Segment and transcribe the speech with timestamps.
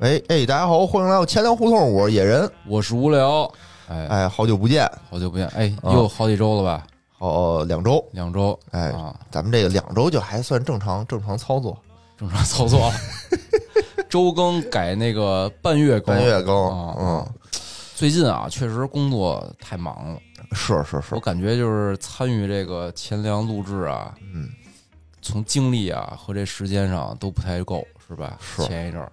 [0.00, 2.48] 喂，哎，大家好，欢迎来到钱粮胡同，我是野人。
[2.68, 3.52] 我是无聊，
[3.88, 6.86] 哎，哎，好久不见，好久不见，哎，啊又好几周了吧？
[7.18, 11.76] 好两周，两周，哎，啊，咱们这个两周就还算正常正常操作，
[12.16, 12.92] 正常操作，
[14.08, 17.26] 周更改那个半月更，半月更，啊嗯，
[17.96, 20.20] 最近啊，确实工作太忙了，
[20.52, 24.48] 是是是我，感觉就是参与这个钱粮录制啊，嗯，
[25.20, 28.38] 从精力啊和这时间上都不太够，是吧？
[28.40, 29.10] 是前一阵儿，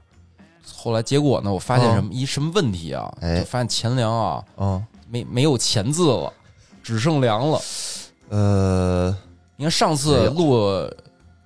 [0.73, 3.11] 后来结果呢，我发现什么、一什么问题啊？
[3.21, 6.31] 哎就发现钱粮啊嗯，没没有钱字了，
[6.83, 7.61] 只剩粮了。
[8.29, 9.15] 呃，
[9.55, 10.89] 你看上次有录，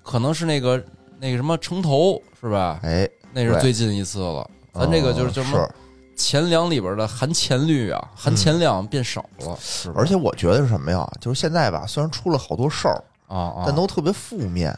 [0.04, 0.82] 可能是那个
[1.20, 2.80] 那个什么城头是吧？
[2.84, 4.50] 哎，那是最近一次了。
[4.74, 5.74] 咱这个就是嗯叫什么是，
[6.16, 11.10] 钱粮里边的含钱率啊，含钱量变少了，是而且我觉得是什么呀？
[11.20, 14.78] 就是现在吧，虽然出了好多事儿，啊啊，但都特别负面，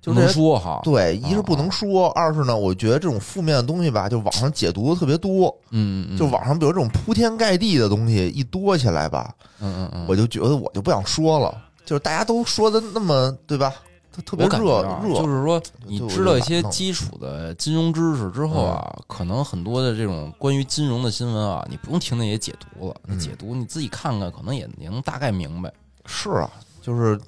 [0.00, 1.56] 就不能说哈，对，一是不啊。
[1.58, 13.74] 能说，二是呢，我觉得这种负面的东西吧，就网上解读的特别多，嗯就网上比如这种铺天盖地的东西一多起来吧，嗯嗯嗯，我就觉得我就不想说了，就是大家都说的那么对吧？
[14.12, 25.72] 它特别热啊热，就是说你知道一些基础的金融知识之后啊，嗯可能很多的这种关于金融的新闻啊，你不用听那些解读了，嗯你解读你自己看看，可能也也能大概明白。
[26.06, 26.50] 是啊，
[26.82, 27.20] 就是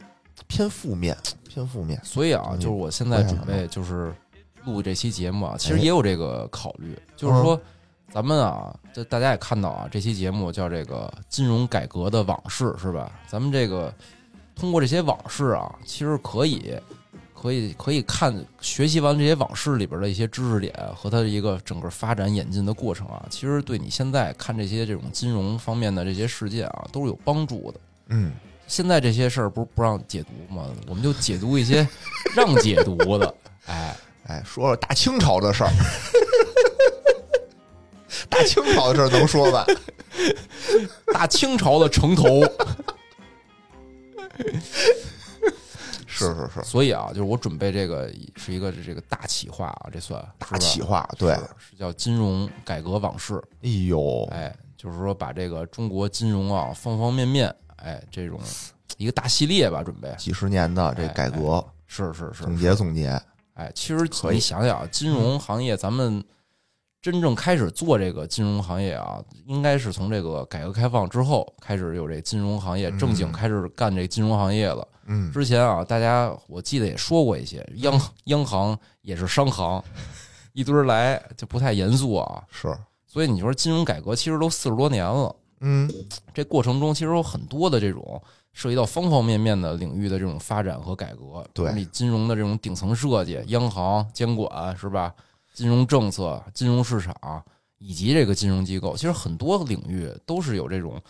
[0.49, 1.17] 偏负面，
[1.53, 2.01] 偏负面。
[2.03, 4.15] 所以啊，嗯就是我现在准备就是
[4.65, 7.61] 录这期节目啊，其实哎也有这个考虑，就是说
[8.11, 13.13] 咱们啊，这大家也看到啊，这期节目叫这个金融改革的往事是吧？
[13.29, 13.93] 咱们这个
[14.55, 16.75] 通过这些往事啊，其实可以。
[17.35, 27.81] 可以可以看学习完这些往事里边的一些知识点和它的一个整个发展演进的过程啊，其实对你现在看这些这种金融方面的这些事件啊，都是有帮助的。
[28.11, 28.31] 嗯，
[28.73, 30.67] 现在这些事儿不是不让解读吗？
[30.89, 31.87] 我们就解读一些
[32.35, 33.35] 让解读的。
[33.67, 33.95] 哎，
[34.29, 35.71] 哎，说说大清朝的事儿，
[38.31, 39.67] 大清朝的事儿能说吧？
[41.13, 42.41] 大清朝的城头。
[46.07, 53.35] 是是是，所以啊，就是我准备这个是一个这个大企划啊，这算大企划，对，是是叫金融改革往事。
[53.63, 58.41] 哎呦，哎，就是说把这个中国金融啊方方面面，哎，这种
[58.97, 63.21] 一个大系列吧，准备几十年的这改革，是是是总结总结，
[63.55, 66.23] 哎，其实可以你想想啊，金融行业咱们
[67.01, 74.87] 真正开始做这个金融行业啊，应该是从这个改革开放之后开始有这金融行业正经嗯开始干这金融行业了。
[75.07, 79.83] 嗯，之前啊，大家我记得也说过一些，央央行也是商行，
[80.53, 82.45] 一堆儿来就不太严肃啊。
[82.49, 82.73] 是，
[83.05, 85.91] 所以你说金融改革其实都四十多年了，嗯，
[86.35, 88.21] 这过程中其实有很多的这种
[88.53, 91.43] 涉及到方方面面的领域的这种发展和改革。
[91.55, 95.15] 对你金融的这种顶层设计、央行监管是吧？
[95.55, 97.15] 金融政策、金融市场
[97.79, 101.01] 以及这个金融机构，其实很多领域都是有这种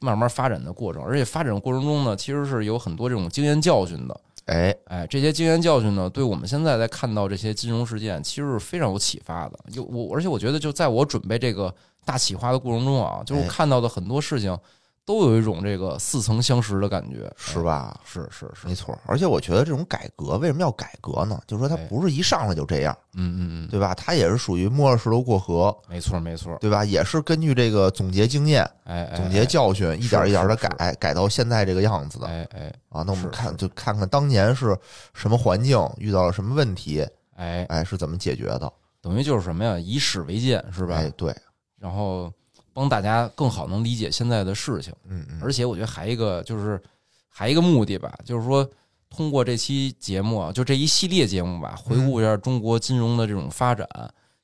[0.00, 4.20] 慢慢发展的过程，而且发展过程中呢，其实是有很多这种经验教训的。
[4.46, 9.58] 哎，哎，这些经验教训呢，对我们现在在看到这些金融事件，其实是非常有启发的。
[9.70, 11.72] 就我，而且我觉得，就在我准备这个
[12.08, 14.58] 大企划的过程中啊，就是看到的很多事情，
[15.04, 17.94] 都有一种这个似曾相识的感觉，是吧？
[17.98, 18.00] 哎？
[18.04, 21.38] 是是是，没错，而且我觉得这种改革为什么要改革呢？
[21.46, 23.94] 就是说它哎不是一上来就这样，嗯嗯嗯，对吧？
[23.94, 26.82] 它也是属于摸着石头过河，没错没错，对吧？
[26.84, 33.02] 也是根据这个总结经验、哎哎，总结教训，一点一点的改，改到现在这个样子的哎哎啊。
[33.02, 34.76] 那我们看，就看看当年是
[35.14, 38.70] 什么环境，遇到了什么问题，哎，哎，是怎么解决的，
[39.00, 39.78] 等于就是什么呀？
[39.78, 40.96] 以史为鉴是吧？
[40.96, 41.34] 哎，对，
[41.78, 42.32] 然后
[42.72, 44.92] 帮大家更好能理解现在的事情。
[45.08, 46.80] 嗯嗯，而且我觉得还一个就是
[47.28, 48.68] 还一个目的吧，就是说
[49.10, 53.88] 通过这期节目啊，就这一系列节目吧，回顾一下中国金融的这种发展，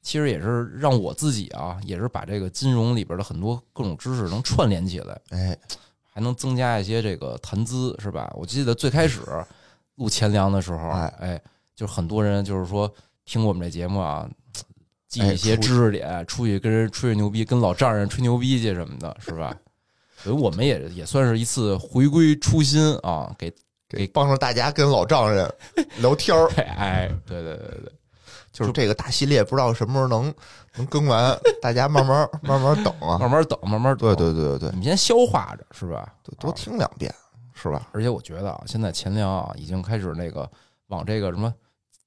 [0.00, 5.59] 其实也是让我自己啊，也是把这个金融里边的很多各种知识能串联起来，哎，
[6.03, 8.32] 还能增加一些这个谈资，是吧？
[8.37, 9.20] 我记得最开始
[9.97, 11.43] 录钱粮的时候，哎哎，
[11.75, 12.93] 就很多人就是说
[13.25, 14.29] 听我们这节目啊。
[15.14, 19.55] 记哎一些知识点，出去跟人吹吹牛逼，跟老丈人吹牛逼去什么的，是吧？
[20.16, 23.52] 所以我们也也算是一次回归初心啊，给
[23.88, 25.49] 给帮助大家跟老丈人
[25.99, 27.93] 聊天儿， 哎，对对对对，
[28.50, 30.34] 就是这个大系列，不知道什么时候能
[30.76, 33.19] 能更完，大家慢慢慢慢等啊。
[33.19, 36.12] 慢慢 等，慢慢等，对对对对对你，们先消化着，是吧？
[36.22, 37.14] 多多听两遍，
[37.55, 37.88] 是吧？
[37.93, 40.50] 而且我觉得啊，现在钱粮啊，已经开始那个
[40.88, 41.52] 往这个什么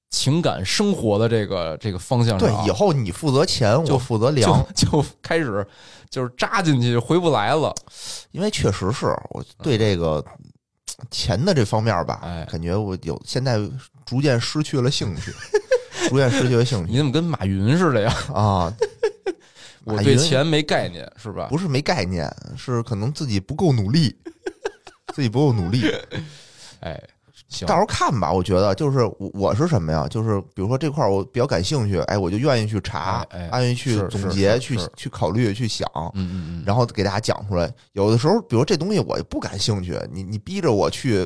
[0.10, 5.66] 情感生活的这个这个方向上啊、，对以后你负责钱，就我负责粮，就 就开始
[6.10, 7.74] 就是扎进去就回不来了。
[8.32, 10.24] 因为确实是我对这个
[11.12, 13.60] 钱的这方面吧，哎感觉我有现在
[14.06, 15.34] 逐渐失去了兴趣。
[16.10, 18.14] 逐渐失去了兴趣你怎么跟马云似的呀？
[18.34, 18.74] 啊。
[19.84, 21.48] 我对钱没概念，是吧？
[21.50, 24.14] 不是没概念，是可能自己不够努力，
[25.16, 25.90] 自己不够努力。
[26.82, 27.17] 哎，行，
[27.66, 30.06] 到时候看吧，我觉得就是我我是什么呀？
[30.10, 37.74] 就是比如说这块儿我比较感兴趣，哎，我就愿意去查，哎哎愿意去总结，去去考虑，去想，嗯嗯嗯，然后给大家讲出来。
[37.94, 41.26] 有的时候，比如这东西我不感兴趣，你你逼着我去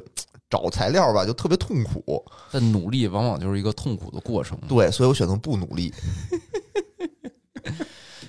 [0.50, 2.24] 找材料吧，就特别痛苦。
[2.52, 5.92] 但努力往往就是一个痛苦的过程，对，所以我选择不努力。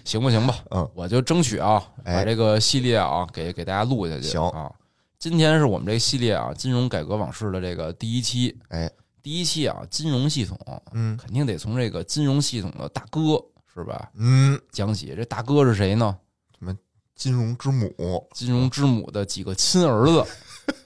[0.04, 0.56] 行不行吧？
[0.70, 4.22] 嗯，我就争取啊，哎把这个系列啊给给大家录下去。
[4.22, 4.70] 行啊，
[5.22, 8.58] 今天是我们这个系列啊金融改革往事的这个第一期。
[8.70, 8.90] 哎，
[9.22, 10.58] 第一期啊，金融系统
[10.94, 13.40] 嗯肯定得从这个金融系统的大哥
[13.72, 15.14] 是吧嗯，讲起。
[15.14, 16.18] 这大哥是谁呢？
[16.58, 16.76] 什么
[17.14, 20.26] 金融之母金融之母的几个亲儿子，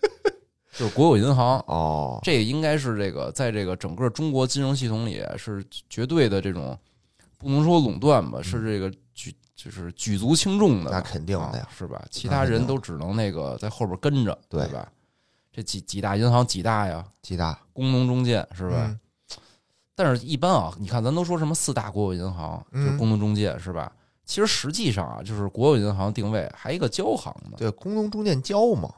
[0.77, 1.59] 就是国有银行。
[1.61, 6.79] 哦，这应该是这个在这个整个中国金融系统里是绝对的这种，
[7.39, 8.99] 不能说垄断吧，是这个举
[9.57, 12.05] 就是举足轻重的，那肯定的呀啊是吧？
[12.11, 14.87] 其他人都只能那个在后边跟着，对吧？
[15.51, 17.05] 这几几大银行几大呀？
[17.23, 18.77] 几大工农中建是吧？
[18.79, 19.01] 嗯
[19.99, 23.91] 但是，一般啊，你看咱都说什么四大国有银行，就工农中建是吧？
[24.27, 27.53] 其实实际上啊，就是国有银行定位还一个交行呢。
[27.57, 28.93] 对，工农中建交嘛，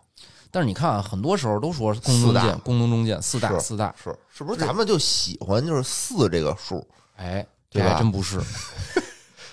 [0.50, 6.84] 但是你看啊，很多时候都说工农四大中建、工农中建四大四大，是是不是咱们就喜欢就是四这个数，
[7.14, 8.40] 哎，这对吧还真不是。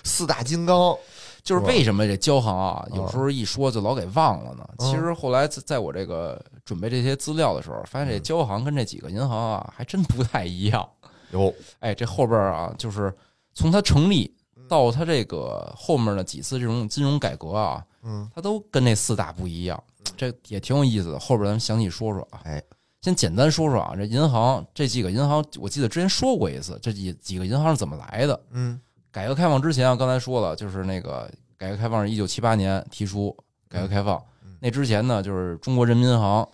[0.06, 0.96] 四大金刚
[1.42, 4.66] 就是为什么这交行啊，嗯有时候一说就老给忘了呢？
[4.78, 10.88] 嗯其实后来在在我这个准备这些资料的时候，发现这交行跟这几个银行啊，还真不太一样。
[11.32, 13.14] 有哎，这后边啊，就是
[13.52, 14.34] 从它成立
[14.68, 19.82] 到它这个后面的几次这种金融改革啊，嗯它都跟那四大不一样，
[20.16, 21.18] 这也挺有意思的。
[21.18, 22.40] 后边咱们详细说说啊。
[22.44, 22.62] 哎，
[23.02, 28.40] 先简单说说啊，这银行这几个银行，我记得之前说过一次，这几几个银行是怎么来的？
[28.50, 28.80] 嗯
[29.16, 31.26] 改革开放之前啊，刚才说了，就是那个
[31.56, 33.34] 改革开放是一九七八年提出
[33.66, 36.46] 改革开放，嗯那之前呢，就是中国人民银行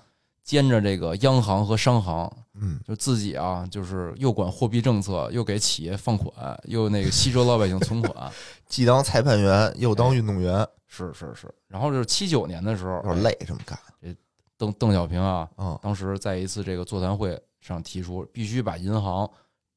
[0.44, 2.78] 兼着这个央行和商行，嗯。
[2.86, 8.32] 就自己啊，就是又管货币政策，又给企业放款，又那个吸收老百姓存款，
[8.68, 11.52] 既当裁判员又当运动员，是是是。
[11.66, 13.76] 然后就是七九年的时候有，点累这么干。
[14.00, 14.14] 这
[14.56, 19.28] 邓邓小平啊，啊当时在一次这个座谈会上提出，必须把银行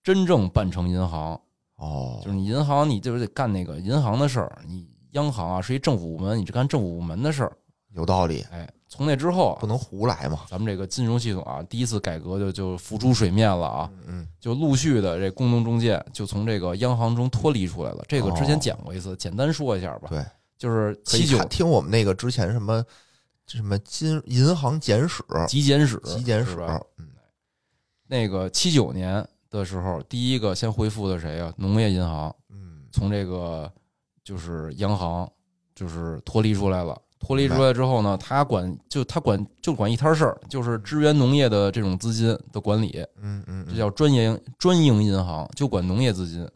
[0.03, 1.41] 真正办成银行，
[1.77, 7.57] 哦就是你银行，你就是得干那个银行的事儿，你央行啊是一政府部门，你是干政府部门的事儿。
[7.93, 18.03] 有道理，哎，从那之后啊，不能胡来嘛，咱们这个金融系统啊，第一次改革就就浮出水面了啊，嗯就陆续的这工农中介就从这个央行中脱离出来了。
[18.07, 20.09] 这个之前哦讲过一次，简单说一下吧。
[20.09, 20.25] 对，
[20.57, 22.83] 就是七九听我们那个之前什么
[23.47, 26.81] 什么金银行简史极简史，极简史吧？
[26.97, 27.07] 嗯
[28.07, 29.25] 那个七九年
[29.55, 31.53] 的时候，第一个先恢复的谁啊？
[31.57, 33.71] 农业银行嗯从这个
[34.23, 35.29] 就是央行
[35.73, 37.01] 就是脱离出来了。
[37.17, 46.47] 脱离出来之后呢，他管就他管就管一摊事儿，就是支援农业的这种资金的管理，嗯嗯，这叫专营专营银行，就管农业资金。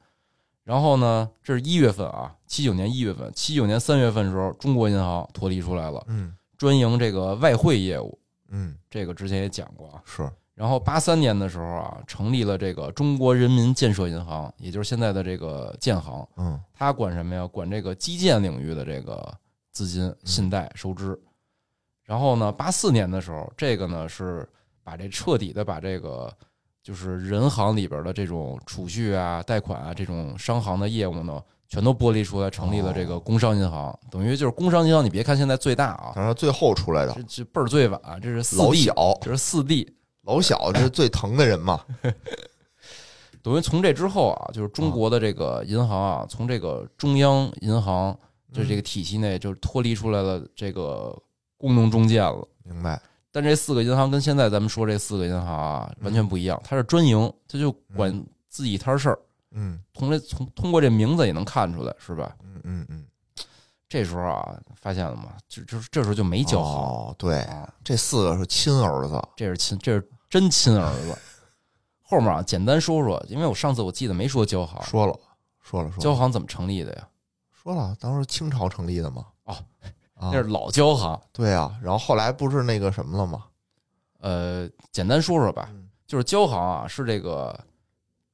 [0.63, 8.19] 然后呢，这是一月份啊，七九年一月份，七九年三月份的时候，中国银行脱离出来了，嗯专营这个外汇业务。
[8.49, 10.01] 嗯这个之前也讲过啊。
[10.05, 10.29] 是
[10.59, 16.27] 然后八三年的时候啊，成立了这个中国人民建设银行，也就是现在的这个建行。
[16.35, 17.47] 嗯它管什么呀？
[17.47, 19.33] 管这个基建领域的这个
[19.71, 21.17] 资金、信贷、收支。
[22.03, 24.45] 然后呢，八四年的时候，这个呢是
[24.83, 26.29] 把这彻底的把这个
[26.83, 33.97] 就是人行里边的这种储蓄啊、贷款啊这种商行的业务呢，全都剥离出来，成立了这个工商银行。
[34.11, 39.95] 等于就是工商银行，你别看现在最大啊，反正最后出来的这这辈儿最晚，这是四老 D，小这是四 D。
[40.29, 41.83] 老小这是最疼的人嘛，
[43.41, 48.15] 等于从这之后啊，就是中国的这个银行啊，从这个中央银行
[48.53, 51.17] 就这个体系内，就是脱离出来了这个
[51.57, 52.47] 工农中建了。
[52.63, 53.01] 明白？
[53.31, 58.13] 但这四个银行跟现在咱们说这四个银行啊完全不一样，它是专营，它就管
[58.49, 59.19] 自己一摊事儿。
[59.51, 62.35] 嗯从这从通过这名字也能看出来，是吧？
[62.43, 63.03] 嗯嗯嗯，
[63.87, 65.33] 这时候啊，发现了吗？
[65.47, 71.17] 就就是这时候就没交好哦，对，啊，这四个是亲儿子，这是亲，这是真亲儿子。
[72.01, 75.13] 后面啊，简单说说，因为我上次我记得没说交行，说了
[75.61, 77.07] 说了说了交行怎么成立的呀？
[77.51, 79.25] 说了，当时清朝成立的嘛。
[79.43, 79.53] 哦，
[80.15, 81.19] 啊那是老交行。
[81.31, 83.45] 对啊，然后后来不是那个什么了吗？
[84.19, 87.57] 呃，简单说说吧，嗯就是交行啊，是这个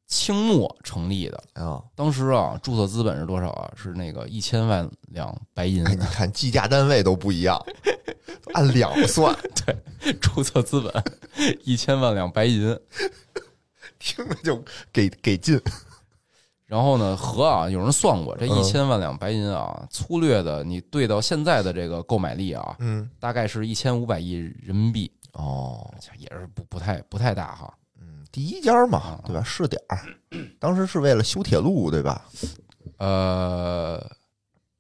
[0.07, 1.43] 清末成立的。
[1.53, 3.71] 啊，当时啊，注册资本是多少啊？
[3.75, 7.59] 是那个一千万两白银，哎，你看计价单位都不一样，
[8.53, 9.35] 按两算，
[9.65, 11.03] 对注册资本
[11.63, 12.77] 一千万两白银。
[13.97, 15.59] 听着就给给劲。
[16.65, 27.73] 然后呢，和啊，有人算过这嗯一千万两白银啊，粗略的你兑到现在的这个购买力啊，嗯，大概是一千五百亿人民币，哦，也是不不太不太大哈。
[28.25, 29.43] 嗯，第一家嘛啊，对吧？
[29.43, 29.99] 试点儿，
[30.59, 32.25] 当时是为了修铁路，对吧？
[32.97, 34.03] 呃，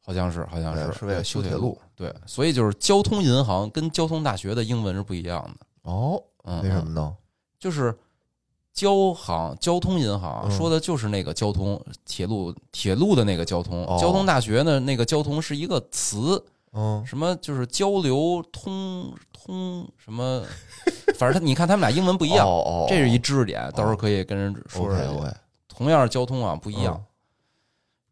[0.03, 1.77] 好像是，好像是对是为了修铁铁路。
[1.95, 5.65] 对，所以就是交通银行跟交通大学的英文是不一样的。
[5.91, 7.15] 哦，嗯，为什嗯么呢？
[7.59, 7.97] 就是
[8.73, 20.43] 交行交通银行嗯说的就是那个交通铁路铁路的那个交通，哦交通大学呢那个交通是一个词，嗯，什么就是交流通通什么，
[21.15, 24.95] 反正他你看他们俩英文不一样，哦哦，这是一知识点，到时候可以跟人说说
[25.67, 27.03] 同样是交通啊不一样。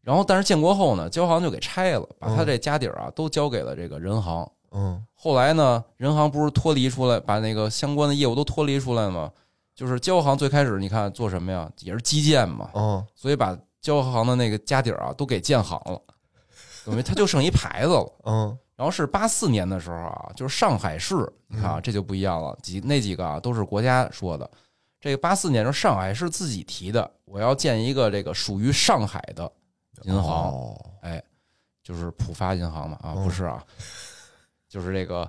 [0.02, 4.50] 然后，但是建国后呢，交行就给拆了，把他这家底儿啊都交给了这个人行。
[4.72, 9.32] 嗯后来呢，人行不是脱离出来，把那个相关的业务都脱离出来了吗？
[9.74, 11.72] 就是交行最开始你看做什么呀？
[11.80, 16.02] 也是基建嘛，嗯所以把交行的那个家底儿啊都给建行了，
[16.86, 18.14] 等于他就剩一牌子了。
[18.26, 21.16] 嗯然后是八四年的时候啊，就是上海市，
[21.48, 24.50] 你看啊，这就不一样了，几那几个啊都是国家说的。
[25.00, 29.50] 这个八四年是上海市自己提的，我要建一个这个属于上海的
[30.02, 31.24] 银行，哦哎，
[31.82, 33.64] 就是浦发银行嘛啊，嗯不是啊，
[34.68, 35.26] 就是这个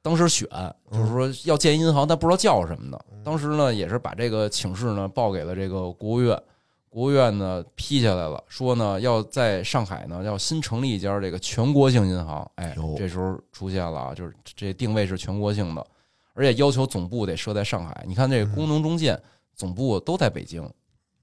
[0.00, 0.48] 当时选，
[0.90, 2.98] 就是说要建银行，但不知道叫什么呢。
[3.22, 6.42] 当时呢也是把这个请示呢报给了这个国务院，
[6.92, 15.86] 国务院呢批下来了，说呢要在上海呢要新成立一家这个全国性银行，哎，这时候出现了啊，就是这定位是全国性的，
[16.34, 18.04] 而且要求总部得设在上海。
[18.06, 19.18] 你看这个工农中建
[19.54, 20.70] 总部都在北京，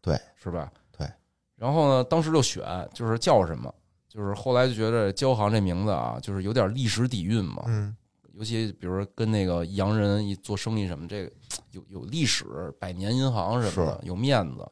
[0.01, 0.71] 对，是吧？
[0.97, 1.07] 对。
[1.55, 3.71] 然后呢，当时就选就是叫什么，
[4.07, 7.95] 就是后来就觉得交行这名字啊，就是有点历史底蕴嘛，嗯
[8.33, 11.31] 尤其比如说跟那个洋人一做生意什么，这个
[11.73, 14.65] 有有历史，百年银行什么的，有面子，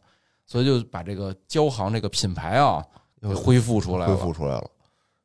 [0.48, 2.84] 所以就把这个交行这个品牌啊
[3.22, 4.68] 给又恢复出来了恢，复出来了，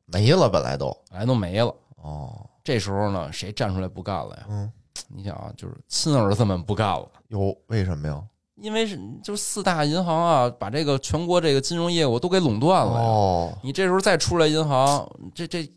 [0.05, 1.73] 没了本来都本来都没了。
[2.03, 4.45] 哦，这时候呢，谁站出来不干了呀？
[4.49, 4.71] 嗯，
[5.07, 7.09] 你想啊，就是亲儿子们不干了。
[7.29, 8.21] 哟，为什么呀？
[8.57, 13.07] 因为是就是四大银行啊，把这个全国这个金融业务都给垄断了呀。
[13.07, 15.67] 哦，你这时候再出来银行，这这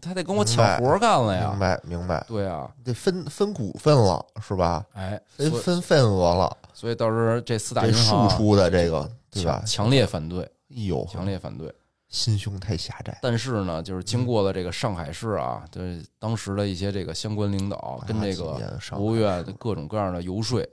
[0.00, 1.58] 他得跟我抢活干了呀明。
[1.58, 4.84] 白明白，对啊，得分分股份了是吧？
[4.94, 9.90] 哎，分分份额了，所以到时候这四大这银行啊输出的这个对吧强？
[9.90, 11.72] 烈反对，哎呦，强烈反对。
[12.10, 18.56] 心胸太狭窄，但是呢，就是经过了这个上海市啊，对当时的一些这个相关领导跟这个
[18.90, 20.64] 国务院的各种各样的游说，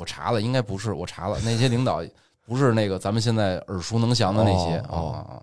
[0.00, 2.02] 我查了，应该不是我查了，那些领导
[2.46, 5.42] 不是那个咱们现在耳熟能详的那些啊哦啊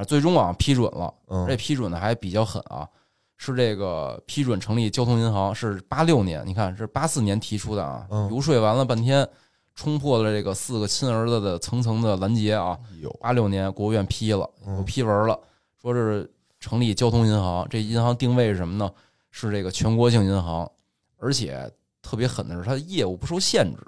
[0.00, 2.88] 啊，最终啊批准了，嗯这批准的还比较狠啊，
[3.36, 9.28] 是这个批准成立交通银行，是八六年，你看是八四年提出的啊，嗯游说完了半天，
[9.74, 12.78] 冲破了这个四个亲儿子的层层的拦截啊，
[13.20, 15.38] 八六年国务院批了，嗯有批文了，
[15.82, 18.90] 说是成立交通银行，这银行定位是什么呢？
[19.30, 20.70] 是这个全国性银行，
[21.18, 21.70] 而且
[22.02, 23.80] 特别狠的是它的业务不受限制。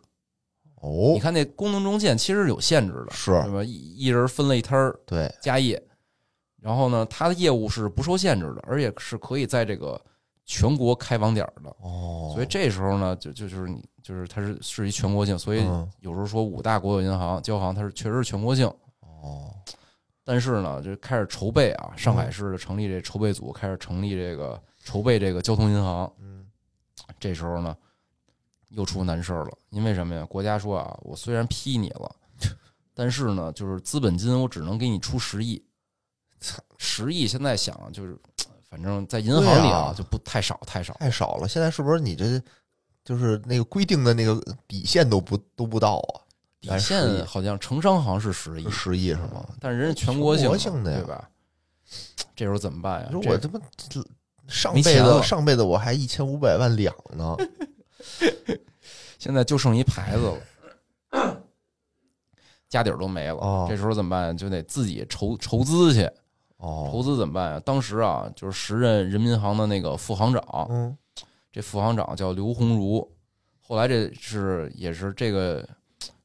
[0.76, 3.62] 哦你，看那功能中建其实有限制的，是对吧？
[3.62, 5.81] 一一人分了一摊儿对，家业，
[6.62, 10.00] 然后呢，它的业务是不受限制的，而且是可以在这个
[10.45, 11.69] 全国开网点儿的。
[11.81, 18.66] 哦，所以这时候呢，就就就是你就是它是是一全国性，所以嗯有时候说五大国有银行、交行，它是确实是全国性。
[19.00, 19.52] 哦，
[20.25, 26.12] 但是呢，就开始筹备啊，上海市的成立这筹备组开始成立这个筹备这个交通银行。
[26.21, 26.47] 嗯，
[27.19, 27.76] 这时候呢，
[28.69, 30.25] 又出难事儿了，因为什么呀？
[30.26, 32.14] 国家说啊，我虽然批你了，
[32.95, 35.61] 但是呢，就是资本金我只能给你出十亿，
[36.78, 38.18] 十亿现在想啊就是，
[38.68, 40.94] 反正在银行里对啊就不太少太少。
[40.94, 42.40] 太少了，现在是不是你这
[43.04, 46.20] 就是那个规定的那个底线都不都不到啊？
[46.61, 49.44] 底线好像城商好像是十亿，十亿是吗？
[49.61, 51.28] 但是人家全国性全国性的呀对吧？
[52.37, 53.08] 这时候怎么办呀？
[53.11, 53.61] 这你说我他妈
[54.49, 57.37] 上辈子上辈子我还一千五百万两呢，
[59.18, 60.32] 现在就剩一牌子
[61.12, 61.40] 了，
[62.68, 63.34] 家底儿都没了。
[63.34, 64.37] 哦这时候怎么办？
[64.37, 66.08] 就得自己筹筹资去。
[66.62, 67.61] 哦，投资怎么办呀？
[67.61, 70.97] 当时啊，就是时任人民银行的那个副行长，嗯。
[71.50, 73.07] 这副行长叫刘鸿儒。
[73.61, 75.69] 后来这是也是这个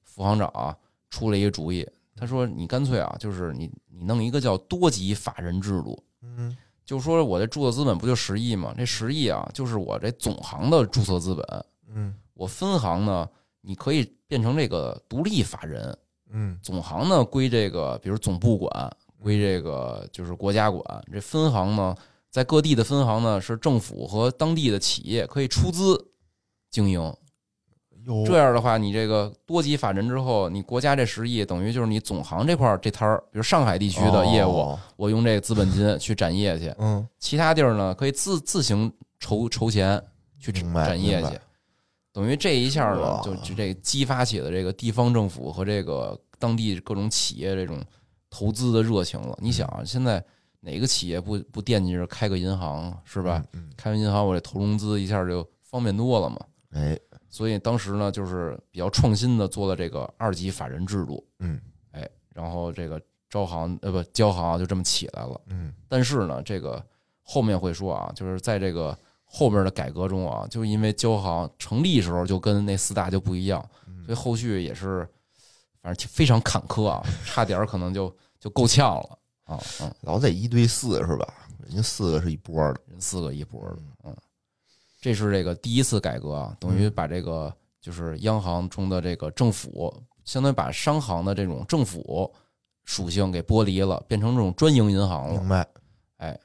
[0.04, 0.74] 副行长啊
[1.10, 6.56] 出了一个主意，他说：“你干脆啊，就是你你弄一个叫多级法人制度，嗯。
[6.86, 8.74] 就说我这注册资本不就十亿吗？
[8.78, 12.16] 这十亿啊，就是我这总行的注册资本，嗯。
[12.34, 13.28] 我分行呢，
[13.60, 15.98] 你可以变成这个独立法人，
[16.30, 16.58] 嗯。
[16.62, 21.04] 总行呢归这个，比如总部管，归这个就是国家管。
[21.12, 21.94] 这分行呢，
[22.30, 26.08] 在各地的分行呢是政府和当地的企业可以出资
[26.72, 27.14] 经营。
[28.26, 40.02] 这样的话，你这个多级法人之后，你国家这十亿等于就是你总行这块儿这摊儿，比如上海地区的业务，哦我用这个资本金去展业去，嗯，其他地儿呢可以自自行筹筹钱
[40.40, 41.38] 去展业去。
[42.14, 47.78] 等于这一下呢，就就这激发起了这个地方政府和这个当地各种企业这种
[48.30, 49.38] 投资的热情了。
[49.42, 50.24] 你想啊，现在
[50.60, 53.44] 哪个企业不不惦记着开个银行啊是吧？
[53.54, 53.70] 嗯？
[53.78, 56.38] 开完银行，我这投融资一下就方便多了嘛。
[56.72, 61.60] 嗯，哎，所以当时呢，就是比较创新的做了这个二级法人制度，嗯
[61.92, 65.40] 哎，然后这个招行呃不交行啊就这么起来了。
[65.48, 66.84] 嗯但是呢，这个
[67.22, 75.08] 后面会说啊，就是在这个后面的改革中啊，就因为交行成立时候就跟那四大就不一样，嗯所以后续也是
[75.88, 81.34] 反正挺非常坎坷啊，差点儿可能就就够呛了啊嗯，老得一对四是吧？
[81.66, 84.14] 人家四个是一波的，人四个一波的，嗯，
[85.00, 89.94] 这是这个第一次改革啊，等于把这个就是央行中的这个政府，
[90.26, 92.30] 相当于把商行的这种政府
[92.84, 95.48] 属性给剥离了，变成这种专营银行了明。
[95.48, 95.66] 白？
[96.18, 96.38] 哎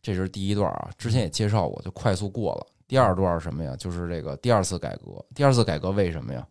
[0.00, 2.66] 这是第一段啊，之前也介绍过，就快速过了。
[2.88, 3.76] 第二段是什么呀？
[3.76, 5.22] 就是这个第二次改革。
[5.34, 6.46] 第二次改革为什么呀？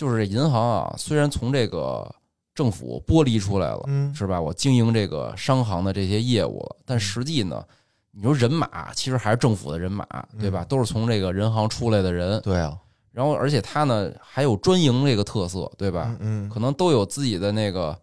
[0.00, 2.10] 就是这银行啊，虽然从这个
[2.54, 4.40] 政府剥离出来了，嗯，是吧？
[4.40, 7.62] 我经营这个商行的这些业务了，但实际呢，
[8.10, 10.06] 你说人马其实还是政府的人马，
[10.38, 10.62] 对吧？
[10.62, 12.74] 嗯都是从这个人行出来的人，对啊，
[13.12, 16.06] 然后而且它呢还有专营这个特色，对吧？
[16.20, 17.94] 嗯嗯，可能都有自己的那个，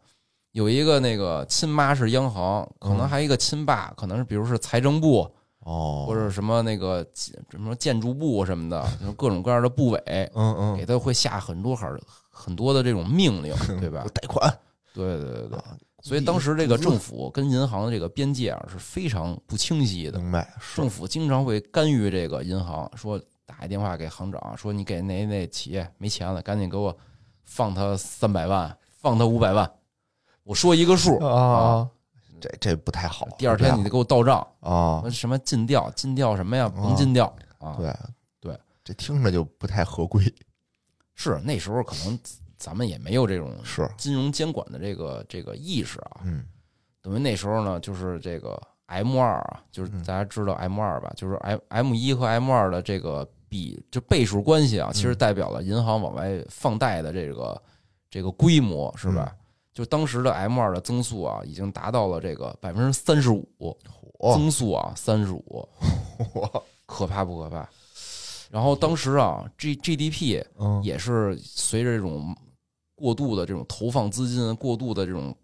[0.51, 5.27] 有一个那个亲妈是央行，可能嗯还有一个亲爸，可能是比如是财政部
[5.67, 7.05] 哦，或者什么那个
[7.51, 10.01] 什么建筑部什么的，就是各种各样的部委，
[10.33, 10.77] 嗯嗯。
[10.77, 14.05] 给，他会下很多很很多的这种命令， 对吧？
[14.13, 14.49] 贷款，
[14.93, 15.57] 对对对对。
[15.57, 15.77] 啊。
[16.01, 26.95] 所以当时这个政府跟银行的这个边界啊是非常不清晰的，明白政府经常会干预这个银行，说打一电话给行长，说你给哪哪企业没钱了，赶紧给我
[27.43, 29.69] 放他三百万，放他五百万，
[30.43, 31.89] 我说一个数啊，
[32.39, 33.27] 这这不太好。
[33.37, 36.65] 第二天你得给我到账，啊，什么尽调，尽调什么呀？
[36.65, 37.25] 啊甭尽调
[37.59, 37.75] 啊！
[37.77, 37.93] 对
[38.39, 40.23] 对，这听着就不太合规。
[41.15, 42.17] 是那时候可能
[42.57, 46.45] 咱们也没有这种是，金融监管的这个这个意识啊，嗯
[47.01, 57.61] 等于那时候呢，就是这个 M 二啊，就是嗯大家知道 M 二吧，就是 M M 一和 M 二的这个比就倍数关系啊，其实代表了银行往外放贷的这个
[58.09, 59.35] 这个规模，是吧？
[59.77, 63.47] 就当时的 M 二的增速啊，已经达到了这个百分之三十五，
[64.33, 65.69] 增速啊三十五，
[66.87, 67.69] 可怕不可怕？
[68.49, 70.81] 然后当时啊，G GDP 嗯。
[70.83, 72.35] 也是随着这种
[72.95, 75.35] 过度的这种投放资金、过度的这种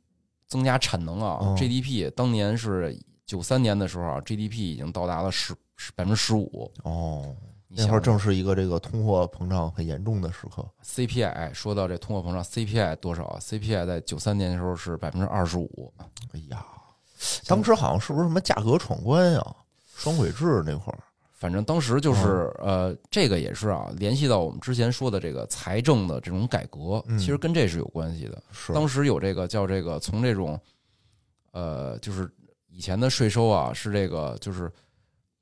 [0.48, 1.56] 增加产能啊、嗯。
[1.56, 6.72] G d p 当年是九三年的时候啊，GDP 已经到达了十十百分之十五。
[6.82, 7.36] 哦，
[7.76, 10.64] 那会儿正是一个这个通货膨胀很严重的时刻。
[10.86, 15.92] CPI 说到这通货膨胀，CPI 多少啊？CPI 在九三年的时候是百分之二十五。
[16.34, 16.66] 哎呀，
[17.48, 19.56] 当时好像是不是什么价格闯关呀、
[19.96, 21.00] 双轨制那会儿？
[21.32, 28.42] 反正当时就是呃，这个也是啊，联系到我们之前说的这个财政的这种改革，嗯其实跟这是有关系的。
[28.52, 30.58] 是，当时有这个叫这个从这种，
[31.52, 32.32] 呃，就是
[32.70, 34.72] 以前的税收啊，是这个就是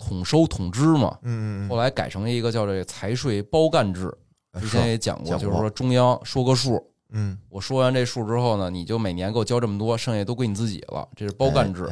[0.02, 4.12] 统收统支嘛，嗯嗯后来改成一个叫这个财税包干制。
[4.54, 11.88] 嗯，之前，也讲过，就是说中央说个数，嗯，我说完这数之后呢，你就每年给我交这么多，剩下都归你自己了，这是包干制。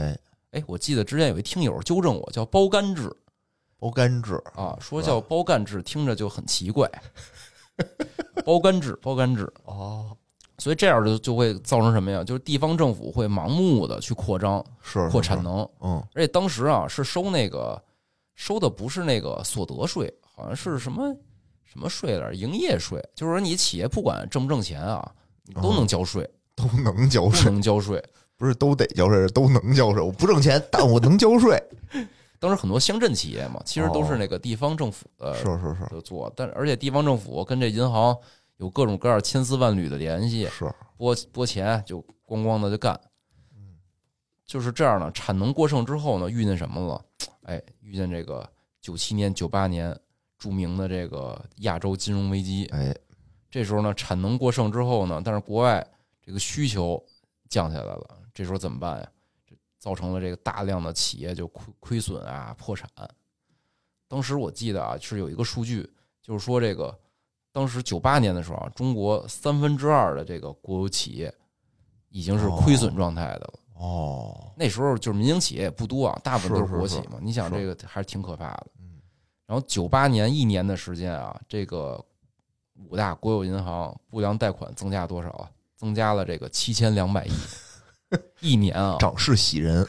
[0.51, 3.09] 哎，我记得之前有一听友纠正我，叫包干制。
[3.79, 4.41] 包干制。
[4.55, 6.89] 啊，说叫包干制，听着就很奇怪。
[8.43, 10.11] 包干制，包干制，哦，
[10.57, 12.21] 所以这样就就会造成什么呀？
[12.25, 17.81] 就是地方政府会盲目的去扩张、是扩产，能，嗯，而且当时啊是收那个
[18.39, 21.13] 收的不是那个所得税，好像是什么
[21.65, 22.33] 什么税来着？
[22.33, 28.01] 营业税，就是说你企业不管挣不挣钱啊，你都能交税，都能交都税，能交税。
[28.37, 30.01] 不是都得交税，是都能交税。
[30.01, 31.61] 我不挣钱，但我能交税。
[32.39, 38.15] 当时很多乡镇企业嘛，其实都是那个地方政府的是是是就做，但而且地方政府跟这银行
[38.55, 42.97] 有各种各样千丝万缕的联系，是，拨拨钱就咣咣的就干，
[44.45, 45.11] 就是这样呢。
[45.11, 47.05] 产能过剩之后呢，遇见什么了？
[47.43, 48.47] 哎，遇见这个
[48.79, 49.97] 九七年、九八年
[50.37, 52.65] 著名的这个亚洲金融危机。
[52.67, 52.95] 哎，
[53.49, 55.85] 这时候呢，产能过剩之后呢，但是国外
[56.21, 57.03] 这个需求
[57.49, 59.11] 降下来了，这时候怎么办呀？
[59.47, 62.87] 这造成了这个大量的企业就亏亏损啊、破产。
[64.07, 65.89] 当时我记得啊，是有一个数据，
[66.21, 66.95] 就是说这个
[67.51, 71.33] 当时九八年的时候啊，中国三分之二的这个国有企业
[72.09, 73.53] 已经是亏损状态的了。
[73.79, 77.17] 哦，那时候就是民营企业也不多啊，大部分都是国企嘛。
[77.21, 78.67] 你想这个还是挺可怕的。
[78.79, 78.85] 嗯
[79.47, 81.99] 然后九八年一年的时间啊，这个
[82.87, 85.49] 五大国有银行不良贷款增加多少啊？
[85.75, 87.31] 增加了这个七千两百亿，
[88.41, 89.87] 一年啊，涨势喜人，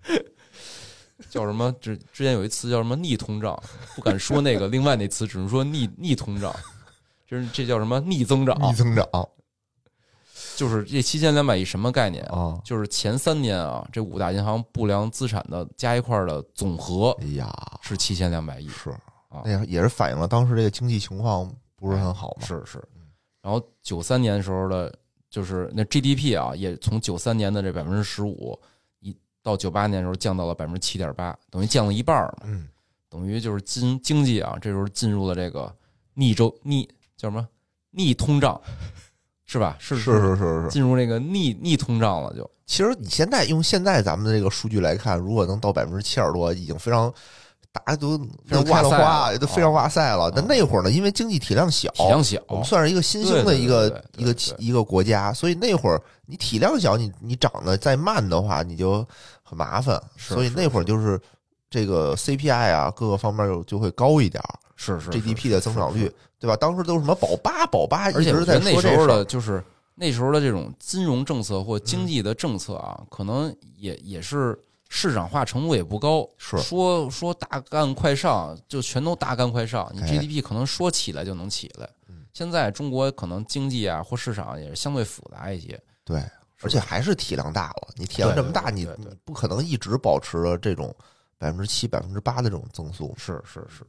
[1.28, 1.70] 叫什么？
[1.80, 3.62] 之之前有一词叫什么逆通胀，
[3.94, 6.54] 不敢说那个，另外那词只能说逆逆通胀，
[7.26, 8.56] 就是这叫什么逆增长？
[8.62, 9.06] 逆增长
[10.60, 12.38] 就是这七千两百亿什么概念啊？
[12.38, 12.60] 啊！
[12.62, 18.90] 就是前三年啊，这五大银行不良资产的加一块儿的总和哎呀，是七千两百亿，是
[19.30, 22.46] 啊那也是反映了当时这个经济情况不是很好嘛。
[22.46, 22.78] 是是。
[23.40, 24.94] 然后九三年时候的，
[25.30, 28.60] 就是那 GDP 啊，也从九三年的这百分之十五，
[28.98, 32.42] 一到九八年的时候降到了百分之七点八，等于降了一半儿嘛。
[32.44, 32.68] 嗯，
[33.08, 35.74] 等于就是经经济啊，这时候进入了这个
[36.12, 37.48] 逆周逆叫什么
[37.92, 38.60] 逆通胀，
[39.50, 39.76] 是吧？
[39.80, 40.68] 是是是是是。
[40.68, 47.12] 进入那个逆逆通胀了就，其实你现在用现在咱们的这个数据来看，如果能到百分之七点多，已经非常
[47.72, 48.16] 大家都
[48.68, 48.82] 哇
[49.28, 50.30] 塞都非常哇塞了。
[50.30, 59.04] 但那会儿呢，因为经济体量小，体量小，我们算是一个新兴的一个一个一个国家，所以那会儿你体量小，你你涨得再慢的话，你就
[59.42, 60.00] 很麻烦。
[60.16, 61.20] 所以那会儿就是
[61.68, 66.08] 这个 CPI 啊，各个方面就就会高一点儿是是 GDP 的增长率
[66.40, 66.56] 对吧？
[66.56, 69.62] 当时都是什么保八保八，而且在那时候的就是
[69.94, 76.26] 那时候的这种金融政策或经济的政策啊，可能也也是市场化程度也不高。
[76.38, 82.24] 是说说大干快上，就全都大干快上，你哎 GDP 可能说起来就能起来嗯。
[82.32, 86.24] 现在中国可能经济啊或市场也是相对复杂一些，对，
[86.62, 87.88] 而且还是体量大了。
[87.96, 90.94] 你体量这么大，你对对对对你不可能一直保持着这种
[91.36, 93.14] 百分之七、百分之八的这种增速。
[93.18, 93.84] 是是是。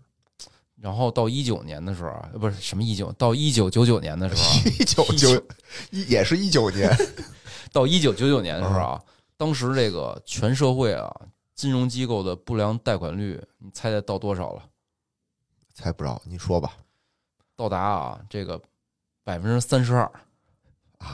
[0.81, 5.43] 然后到一九年的时候啊，呃不是什么一九，到一九九九年的时候啊， 一九九
[5.91, 6.89] 一也是一九年，
[7.71, 9.01] 到一九九九年的时候啊，
[9.37, 11.13] 当时这个全社会啊，
[11.53, 14.63] 金融机构的不良贷款率，你猜猜到多少了？
[15.75, 16.73] 猜不着，你说吧。
[17.55, 18.59] 到达啊这个
[19.23, 20.11] 百分之三十二，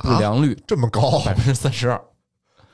[0.01, 1.19] 不啊，良率这么高？
[1.25, 2.01] 百分之三十二。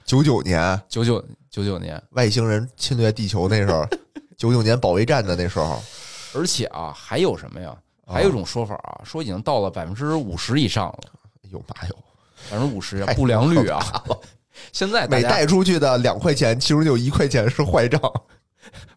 [0.06, 3.84] 九九年九九九九年，外星人侵略地球那时候，
[4.38, 5.82] 九九年保卫战的那时候，
[6.36, 7.70] 而且啊还有什么呀？
[8.06, 11.00] 啊还有一种说法啊，说已经到了百分之五十以上了，
[11.52, 11.96] 有嘛有？
[12.52, 13.82] 百分之五十太不良率啊。
[14.72, 18.00] 现在每贷出去的两块钱，其中有一块钱是坏账。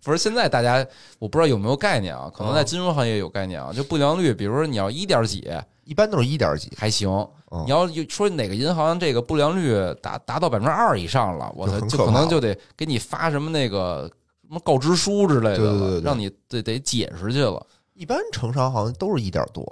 [0.02, 0.84] 不是现在大家，
[1.18, 2.30] 我不知道有没有概念啊？
[2.34, 3.72] 可能在啊金融行业有概念啊。
[3.72, 5.48] 就不良率，比如说你要一点几
[5.84, 7.08] 一般都是一点几，还行，
[7.52, 9.72] 嗯你要说哪个银行这个不良率
[10.02, 14.10] 达达到百分之二以上了，我操，就可能就得给你发什么那个
[14.48, 17.64] 什么告知书之类的了，对对对对让你得得解释去了。
[17.94, 19.64] 一般城商好像都是一点多，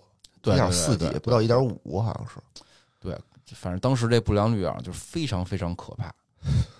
[0.42, 2.34] 对一点四几不到一点五，好像是。
[3.00, 3.16] 对
[3.54, 6.12] 反正当时这不良率啊，就是非常非常可怕。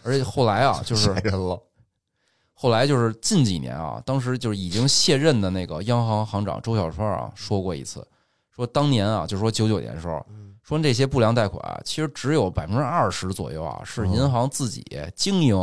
[0.03, 1.63] 而且后来啊，就是吓人了。
[2.57, 8.07] 后来就是近几年啊，当时就是已经卸任的那个央行行长周小川啊说过一次，
[8.51, 10.25] 说当年啊，就是说九九年的时候，
[10.63, 14.83] 说这些不良贷款啊其实只有百分之二十左右啊是银行自己
[15.15, 15.57] 经营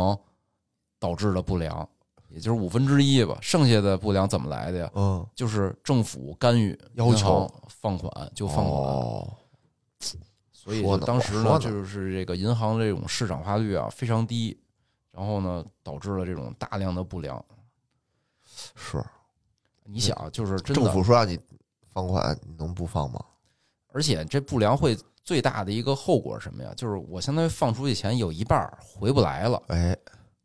[1.00, 1.88] 导致的不良，
[2.32, 3.38] 也就是五分之一吧。
[3.40, 4.90] 剩下的不良怎么来的呀？
[4.94, 9.36] 嗯，就是政府干预要求放款就放款，哦，
[10.52, 14.58] 所以当时呢就是这个银行这种市场化率啊非常低，
[15.10, 17.44] 然后呢导致了这种大量的不良。
[18.74, 19.02] 是
[19.84, 21.38] 你想，就是真政，府说让你
[21.90, 23.20] 放款，你能不放吗？
[23.88, 26.72] 而且这不良会最大的一个后果是什么呀？
[26.76, 29.96] 就是我相当于放出去钱有一半回不来了，哎，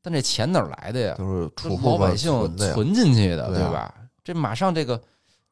[0.08, 1.15] 但这钱哪儿来的呀？
[1.17, 1.52] 就是
[1.84, 3.93] 老百姓存进去的，对啊吧？
[4.24, 4.98] 这马上这个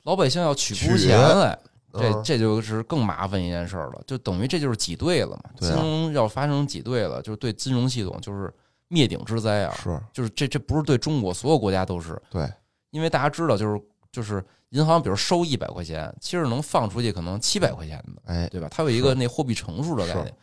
[0.04, 1.60] 老百姓要取取不出钱来，
[1.92, 5.44] 这嗯这就是更麻烦一件事儿了，就等于这就是挤兑了嘛。
[5.60, 8.50] 金融要发生挤兑了，就是对金融系统就是
[8.88, 9.76] 灭顶之灾啊！
[9.76, 12.50] 是就是这这不是对中国所有国家都是，对，
[12.92, 18.70] 因为大家知道，就是就是银行比如收一百块钱，其实能放出去可能七百块钱的，哎，对吧？
[18.72, 20.34] 它有一个那货币乘数的概念。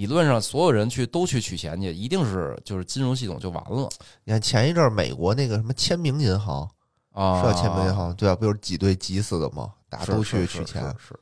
[0.00, 3.86] 理论上，所有人去都去取钱去，一定是就是金融系统就完了
[4.24, 6.66] 你看前一阵儿美国那个什么签名银行，
[7.12, 7.42] 啊！
[7.42, 8.34] 是叫签名银行对啊？
[8.34, 9.74] 不就是挤兑挤死的吗？
[9.90, 11.20] 大家都去取钱，是是。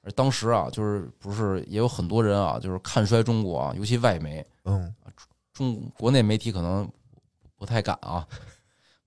[0.00, 4.90] 而当时啊，就是不是也有很多人啊，就是看衰中国啊，尤其外媒，嗯，
[5.52, 6.90] 中国内媒体可能
[7.58, 8.26] 不太敢啊。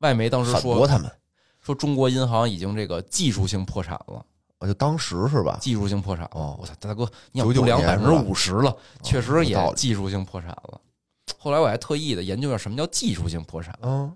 [0.02, 1.12] 外媒当时说他们。
[1.60, 4.24] 说中国银行已经这个技术性破产了，
[4.60, 5.58] 我就当时是吧？
[5.62, 6.32] 技术性破产了。
[6.34, 10.82] 哦我操，大哥，你想99不良百分之五十了，确实也技术性破产了。
[11.38, 13.78] 后来我还特意的研究一下什么叫技术性破产。
[13.82, 14.16] 嗯，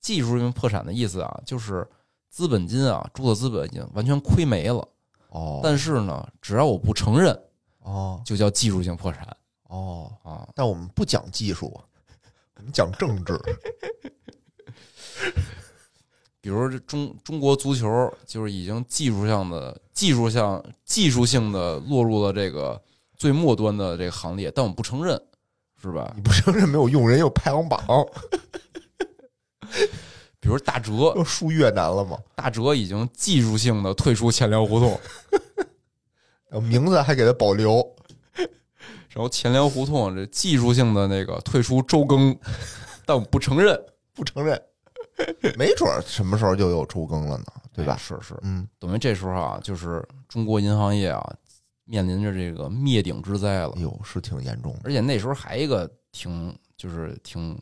[0.00, 1.86] 技术性破产的意思啊，就是
[2.30, 4.86] 资本金啊，注册资本已经完全亏没了。
[5.28, 7.38] 哦，但是呢，只要我不承认，
[7.80, 9.26] 哦就叫技术性破产
[9.64, 10.48] 哦，啊。
[10.54, 11.66] 但我们不讲技术，
[12.56, 13.40] 我们讲政治。
[16.44, 22.78] 比如这中中国足球就是已经技术上的技术上技术性的落入了这个
[23.16, 25.18] 最末端的这个行列，但我们不承认，
[25.80, 26.12] 是吧？
[26.14, 27.80] 你不承认没有用，人有排行榜，
[30.38, 32.18] 比如大哲， 要输越南了吗？
[32.34, 35.00] 大哲已经技术性的退出钱粮胡同，
[36.60, 37.90] 名字还给他保留，
[39.08, 42.38] 然后钱粮胡同这技术性的那个退出周更，
[43.06, 44.62] 但我们不承认，不承认，
[45.56, 47.98] 没准儿什么时候就有周更了呢，对吧哎？
[47.98, 51.22] 是是，嗯，等于这时候啊，就是中国银行业啊
[51.84, 53.82] 面临着这个灭顶之灾了哎。
[53.82, 57.58] 呦，是挺严重的，而且那时候还一个挺就是挺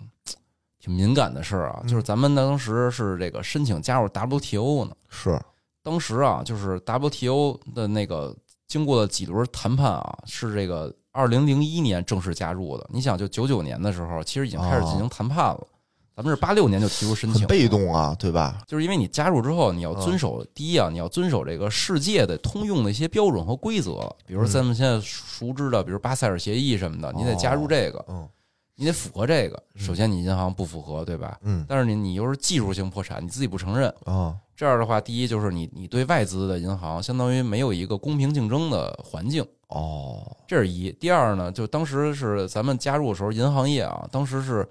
[0.78, 4.94] 挺敏感的事儿啊，嗯就是咱们当时是这个申请加入 WTO 呢。
[5.08, 5.38] 是，
[5.82, 8.34] 当时啊，就是 WTO 的那个
[8.66, 12.88] 经过了几轮谈判啊，是这个二零零一年正式加入的。
[12.90, 15.66] 你想，就九九年的时候，其实已经开始进行谈判了。
[16.14, 18.62] 咱们是八六年就提出申请，被，动啊，对吧？
[18.66, 28.04] 就是因为你加入之后，你要遵嗯守、第一啊，你要遵守这个世界的通用的一些标准和规则，比如嗯咱们现在熟知的，比如巴塞尔协议什么的，你得加入这个。
[28.08, 28.28] 嗯
[28.74, 29.62] 你得符合这个。
[29.76, 31.38] 首先，你银行不符合，对吧？
[31.42, 40.90] 嗯但是你你又是技术性破产，你自己不承认，啊，这样的话，第一就是你你对外资的银行相当于没有一个公平竞争的环境，哦，这是一。
[40.92, 44.66] 第二呢，就当时是咱们加入的时候，银行业啊，当时是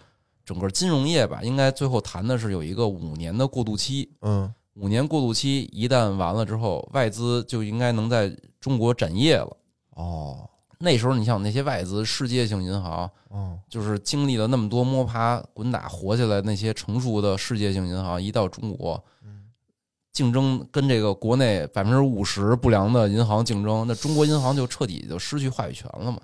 [0.46, 4.10] 整个金融业吧，应该最后谈的是有一个五年的过渡期。
[4.22, 9.58] 嗯五年过渡期一旦完了之后，外资就应该能在中国展业了。
[9.96, 10.50] 哦
[10.80, 19.04] 那时候，你想那些外资世界性银行，嗯，就是经历了那么多摸爬滚打活下来，那些成熟的世界性银行一到中国，
[20.12, 26.20] 竞争跟这个国内百分之五十不良的银行竞争，那中国银行就彻底就失去话语权了嘛，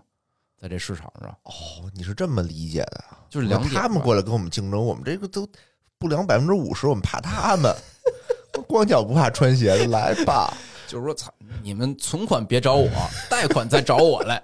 [0.59, 1.51] 在这市场上哦，
[1.93, 3.19] 你是这么理解的啊？
[3.29, 3.81] 就是两点吧。
[3.81, 5.47] 他们过来跟我们竞争，我们这个都
[5.97, 7.75] 不良百分之五十，我们怕他们，
[8.67, 10.51] 光脚不怕穿鞋的，来吧。
[10.87, 12.89] 就是说，操，你们存款别找我，
[13.29, 14.41] 贷款再找我来，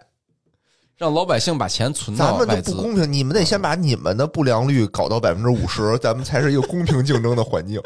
[0.97, 2.71] 让老百姓把钱存咱们到外资。
[2.71, 7.81] 就不公平，你们得先把你们的不良率搞到百分之五十，咱们才是一个公平竞争的环境。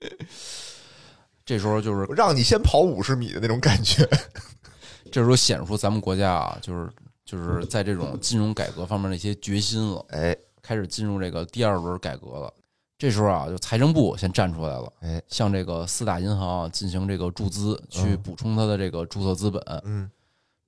[1.44, 4.08] 这时候就是让你先跑五十米的那种感觉。
[5.12, 6.90] 这时候显示出咱们国家啊，就是
[7.26, 10.02] 就是在这种金融改革方面的一些决心了。
[10.08, 12.52] 哎开始进入这个第二轮改革了。
[12.98, 19.62] 这时候啊，就财政部先站出来了，哎，向这个四大银行啊进行这个注资，去嗯补充它的这个注册资本。
[19.84, 20.10] 嗯，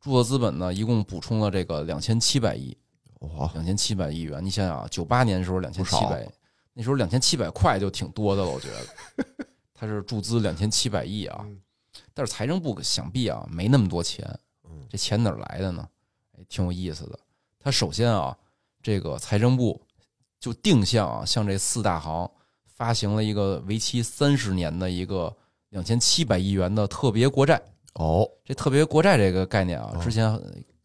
[0.01, 2.77] 注册资本呢，一共补充了这个两千七百亿，
[3.21, 4.44] 哇，两千七百亿元。
[4.44, 6.31] 你想想啊，九八年的时候两千七不百，
[6.75, 9.47] 那时候两千七百块就挺多的了，我觉得。
[9.75, 11.61] 他是注资两千七百亿啊，嗯
[12.12, 14.25] 但是财政部想必啊没那么多钱，
[14.64, 15.88] 嗯这钱哪儿来的呢？
[16.38, 17.18] 哎，挺有意思的。
[17.59, 18.37] 他首先啊，
[18.83, 19.81] 这个财政部
[20.38, 22.31] 就定向啊，向这四大行
[22.64, 25.35] 发行了一个为期三十年的一个
[25.70, 27.61] 两千七百亿元的特别国债。
[27.94, 30.33] 哦，这特别国债这个概念啊，哦之前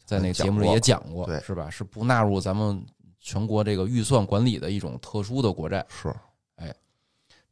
[0.04, 1.70] 在那个节目里也讲过，对是吧？
[1.70, 2.84] 是不纳入咱们
[3.20, 5.86] 全国这个预算管理的一种特殊的国债。
[5.88, 6.14] 是，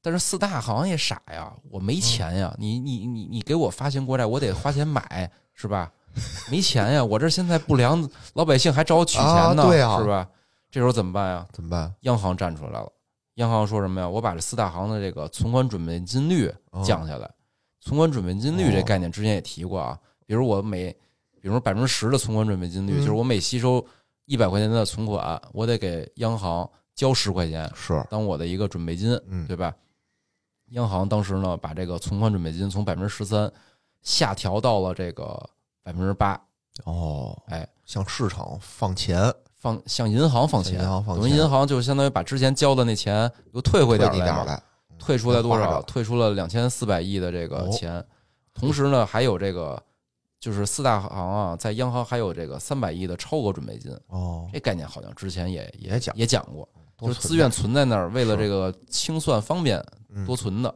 [0.03, 5.91] 但是四大行也傻呀，我没钱呀，你你你你给我发行国债，我得花钱买，是吧？
[6.51, 10.27] 没钱呀，我这现在不良老百姓还找我取钱呢，啊对啊是吧？
[10.69, 11.47] 这时候怎么办呀？
[11.51, 11.93] 怎么办？
[12.01, 12.91] 央行站出来了，
[13.35, 14.07] 央行说什么呀？
[14.07, 17.29] 我把这四大行的这个存款准备金率哦降下来。
[17.79, 20.91] 存款准备金率这哦概念之前也提过啊，比如我每，
[21.41, 23.83] 比如百分之十的存款准备金率，嗯就是我每吸收
[24.25, 29.73] 一百块钱的存款，我得给央行交十块钱是，当我的一个准备金，嗯对吧？
[30.69, 33.51] 央行当时呢，把这个存款准备金从百分之十三
[34.03, 35.49] 下调到了这个
[35.83, 36.39] 百分之八，
[36.85, 41.23] 哦，哎，向市场放钱，放向银行放钱，向银行放钱。
[41.23, 44.61] 等于银行就相当于把之前交的那钱又退回退点儿来
[44.99, 45.81] 退出来多少？
[45.81, 47.69] 退出了两千四百亿的这个哦。
[47.71, 48.05] 钱，
[48.53, 49.81] 同时呢，还有这个
[50.39, 56.67] 就是四大行啊，在央行还有这个三百亿的超额准备金，哦，这概念好像之前也也讲也讲过，
[56.99, 60.25] 就是自愿存在那儿，为了这个清算方便嗯。
[60.25, 60.75] 多存的。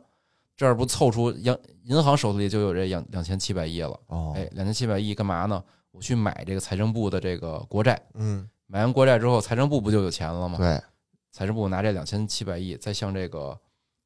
[0.56, 5.64] 这儿不凑出央银行手里就有这两两千七百亿了，哦，哎，两千七百亿干嘛呢？
[5.92, 10.58] 我去买这个财政部的这个国债，嗯，买完国债之后，财政部不就有钱了吗？
[10.58, 10.82] 对，
[11.32, 13.58] 财政部拿这两千七百亿再向这个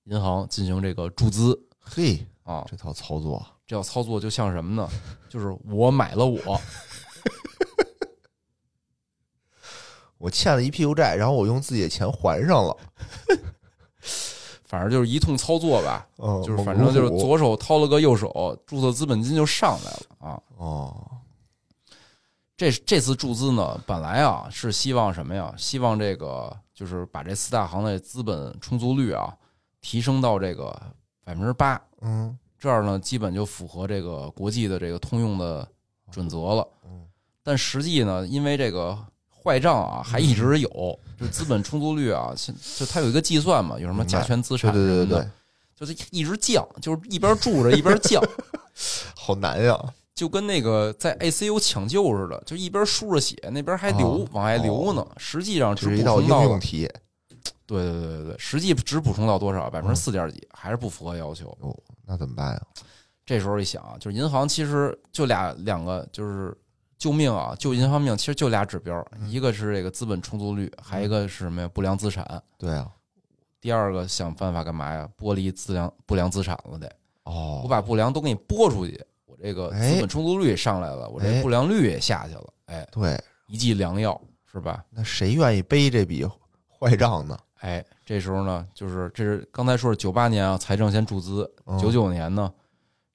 [0.04, 4.88] 银行进行这个注资嘿，啊，这套操作，这套操作就像什么呢？
[5.30, 6.62] 就是我买了我，
[10.18, 12.78] 我欠了一屁股债，然后我用自己的钱还上了，
[14.70, 20.42] 反正就是一通操作吧，嗯，就是反正就是左手掏了个右手，注册资本金就上来了啊。
[20.58, 20.96] 哦，
[22.56, 25.52] 这这次注资呢，本来啊是希望什么呀？
[25.58, 29.36] 希望这个就是把这四大行的资本充足率啊
[29.82, 30.80] 提升到这个
[31.24, 35.68] 百分之八，嗯这样呢，基本就符合这个国际的这个通用的
[36.12, 36.68] 准则了。
[36.86, 37.08] 嗯
[37.42, 38.96] 但实际呢，因为这个
[39.44, 45.28] 坏账啊，还一直有，就资本充足率啊，现就它有一个计算嘛，有什么加权资对产对对对
[45.76, 48.22] 就是一直降，就是一边住着一边降，
[49.16, 49.78] 好难呀！
[50.14, 55.08] 就跟那个在 ICU 抢救似的，就一边输着血，那边还流、哦往外流呢。
[55.16, 56.86] 实际上只一道应充到了，用题
[57.66, 59.70] 对对对对对，实际只补充到多少？
[59.70, 61.48] 百分之四点几，还是不符合要求。
[61.62, 61.74] 哦，
[62.06, 62.62] 那怎么办呀？
[63.26, 66.54] 这时候一想啊，就是银行其实就俩两个，就是
[67.00, 71.72] 救命啊，救银行命，其实就俩指标，一个是这个资本充足率，还一个是什么呀？
[71.74, 72.44] 不良资产。
[72.58, 72.92] 对啊，
[73.62, 75.10] 第二个想办法干嘛呀？
[75.18, 76.92] 剥离资良不良资产了得，
[77.24, 84.20] 哦，我把不良都给你拨出去，我这个哎资本充足率上来了，我这哎不良率也下去了，哎，对，一剂良药
[84.52, 84.84] 是吧？
[84.90, 86.28] 那谁愿意背这笔
[86.78, 87.40] 坏账呢？
[87.62, 92.52] 哎，这时候呢，就是这是刚才说是九八年啊，财政先注资，嗯九九年呢，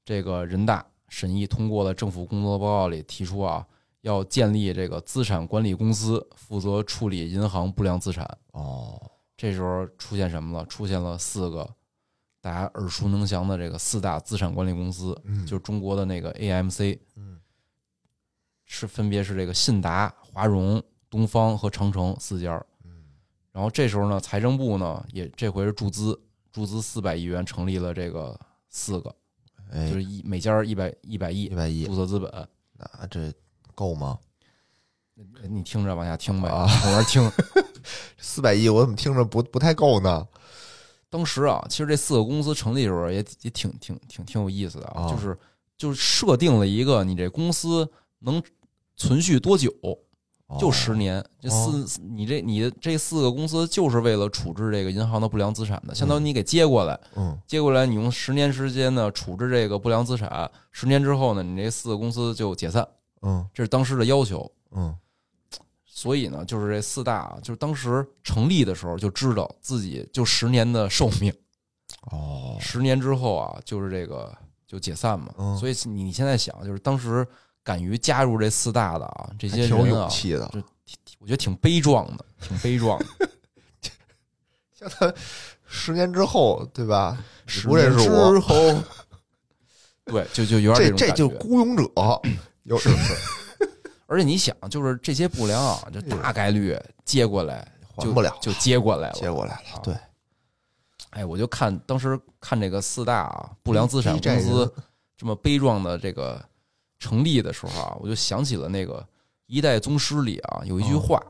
[0.07, 3.67] 这个人大审议通过了政府工作报告里提出啊，
[4.05, 8.25] 要建立这个资产管理公司，负责处理银行不良资产。
[8.53, 9.01] 哦，
[9.35, 10.67] 这时候出现什么了？
[10.67, 11.69] 出现了四个
[12.43, 17.41] 大家耳熟能详的这个四大资产管理公司，嗯就是中国的那个 AMC，嗯
[18.67, 22.63] 是分别是这个信达、华融、东方和长城四家。
[22.85, 23.05] 嗯
[23.53, 26.21] 然后这时候呢，财政部呢也这回是注资，
[26.53, 28.39] 注资四百亿元成立了这个
[28.69, 29.15] 四个，
[29.71, 32.31] 哎就，是一每家一百一百亿一百亿注，册资本。
[32.77, 33.33] 那这
[33.75, 34.19] 够吗？
[35.49, 37.31] 你听着往下听呗，啊往那听。
[38.19, 40.27] 四百亿，我怎么听着不不太够呢？
[41.11, 45.39] 当时啊，其实这四个公司成立的时候也也挺挺挺挺有意思的啊，啊就是
[45.77, 47.89] 就是设定了一个你这公司
[48.21, 48.43] 能
[48.97, 49.71] 存续多久，
[50.59, 51.25] 就哦十年。
[51.41, 62.89] 这四你这你这四个公司就是为了处置这个银行的不良资产的，相当于你给接过来，嗯接过来你用十年时间呢处置这个不良资产，十年之后呢，你这四个公司就解散，
[63.25, 64.51] 嗯这是当时的要求。
[64.71, 64.95] 嗯
[65.85, 71.33] 所以呢，就是这四大啊，就是当时成立的时候就知道自己就十年的寿命，
[72.11, 75.33] 哦，十年之后啊，就是这个就解散嘛。
[75.39, 77.27] 嗯所以你你现在想，就是当时
[77.63, 80.51] 敢于加入这四大的啊，这还挺有些人啊，勇气的。
[81.21, 83.07] 我觉得挺悲壮的，挺悲壮的。
[84.75, 85.15] 像他
[85.65, 87.25] 十年之后，对吧？
[87.47, 88.55] 十不认识年我之后，
[90.07, 91.45] 对，就就有点种这这就感觉。
[91.45, 91.85] 孤勇者，
[92.65, 93.15] 有是是，
[94.07, 97.67] 而且你想，就是这些不良啊，就大概率接过来
[97.99, 99.15] 就还不了，就接过来了。
[99.21, 99.81] 接过来了。
[99.83, 99.95] 对，
[101.11, 104.75] 哎，我就看当时看这个四大啊不良资产公司
[105.17, 106.43] 这么悲壮的这个
[106.99, 109.01] 成立的时候啊，我就想起了那个
[109.47, 111.23] 《一代宗师》里啊有一句哦话，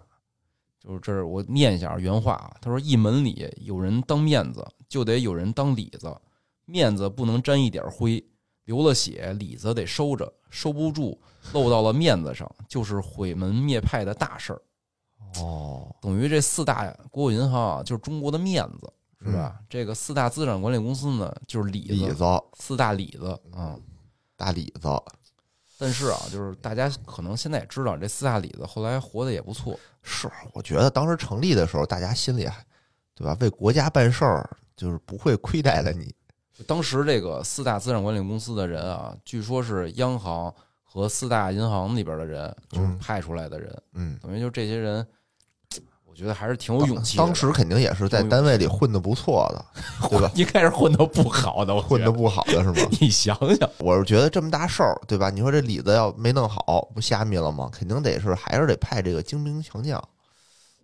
[0.81, 6.15] 就是这儿我念一下原话啊，他说：“一门里有人当面子，就得有人当里子，
[6.65, 8.25] 面子不能沾一点灰，
[8.65, 11.21] 流了血，里子得收着，收不住
[11.53, 14.63] 漏到了面子上，就是毁门灭派的大事儿。”
[15.41, 18.93] 哦，等于这四大国有银行啊，就是中国的面子，
[19.25, 19.57] 是吧？
[19.59, 22.25] 嗯这个四大资产管理公司呢，就是里子，里子
[22.59, 23.83] 四大里子啊、嗯。
[24.37, 24.89] 大里子，
[25.79, 29.79] 但是啊，就是大家可能现在也知道，这四大里子后来活得也不错。
[30.03, 32.65] 是我觉得当时成立的时候，大家心里还
[33.15, 33.37] 对吧？
[33.41, 36.13] 为国家办事儿，就是不会亏待了你。
[36.67, 45.05] 当时这个四大资产管理公司的人啊，据说是央行和四大银行里边的人，就是嗯派出来的人，嗯，等于就这些人，
[46.05, 47.25] 我觉得还是挺有勇气的。
[47.25, 49.67] 当时肯定也是在单位里混的不错的，
[50.09, 50.31] 对吧？
[50.37, 52.89] 一开始混的不好的，我混的不好的是吗？
[53.01, 55.31] 你想想，我是觉得这么大事儿，对吧？
[55.31, 57.69] 你说这里子要没弄好，不瞎咪了吗？
[57.73, 60.01] 肯定得是还是得派这个精兵强将，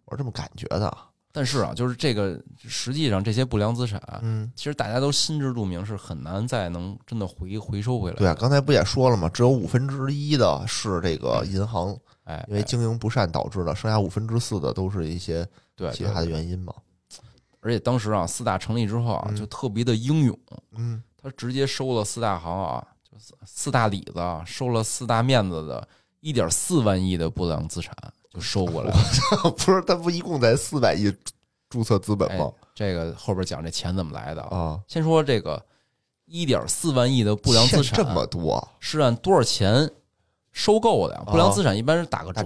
[0.04, 0.92] 我是这么感觉的。
[1.32, 8.16] 但是啊，就是这个实际上这些不良资产，嗯，其实大家都心知肚明，是很难再能真的回回收回来。
[8.16, 9.28] 对啊，，刚才不也说了吗？
[9.28, 16.74] 只有五分之一的是这个银行哎，因为哎经营不善导致的，剩下五分之四的都是一些对其他的原因嘛。
[17.60, 19.36] 而且当时啊，四大成立之后啊，嗯。
[19.36, 20.38] 就特别的英勇，
[20.76, 25.86] 嗯，他直接收了四大行啊，就是四大里子啊，收了四大面子的
[26.20, 27.94] 一点四万亿的不良资产
[28.32, 28.96] 就收过来了。
[29.56, 31.12] 不是，他不一共才四百亿
[31.68, 34.56] 注册资本哎吗？，这个后边讲这钱怎么来的啊？
[34.56, 35.62] 啊，先说这个
[36.26, 39.90] 一点四万亿的不良资产这么多，是按多少钱
[40.52, 41.22] 收购的呀？
[41.26, 42.42] 不良资产一般是打个折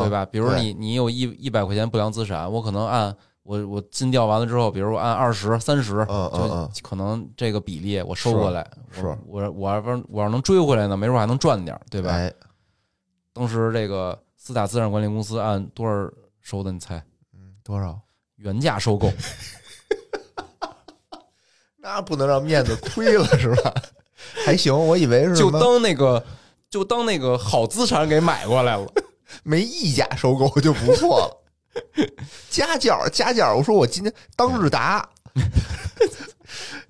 [0.00, 0.10] 对？
[0.10, 0.24] 吧？
[0.26, 12.10] 比如你你有一一百块钱不良资产，我可能按我我尽调完了之后，比如我按二十、三十，嗯嗯嗯就可能这个比例我收过来，是我我我要不我要能追回来呢，没准还能赚点，对吧？
[12.12, 12.32] 哎，
[13.32, 16.72] 当时这个四大资产管理公司按多少收的？
[16.72, 17.00] 你猜？
[17.32, 17.96] 嗯，多少？
[18.34, 19.08] 原价收购，
[21.78, 23.72] 那不能让面子亏了是吧？
[24.44, 26.20] 还行，我以为是就当那个
[26.68, 28.92] 就当那个好资产给买过来了。
[29.44, 31.38] 没溢价收购就不错了。
[32.50, 35.08] 加价加价，我说我今天当日达，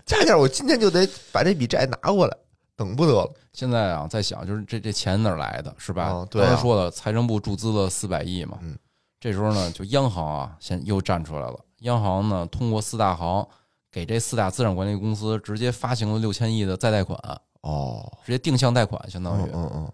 [0.06, 2.34] 加价，我今天就得把这笔债拿过来，
[2.76, 3.30] 等不得了。
[3.52, 6.10] 现在啊，在想就是这这钱哪儿来的，是吧？
[6.10, 8.58] 哦对啊刚才说了，财政部注资了四百亿嘛。
[8.62, 8.76] 嗯
[9.20, 11.56] 这时候呢，就央行啊，先又站出来了。
[11.82, 13.46] 央行呢，通过四大行
[13.88, 17.16] 给这四大资产管理公司直接发行了六千亿的再贷款，
[17.60, 19.42] 哦，直接定向贷款，相当于。
[19.42, 19.92] 嗯嗯嗯，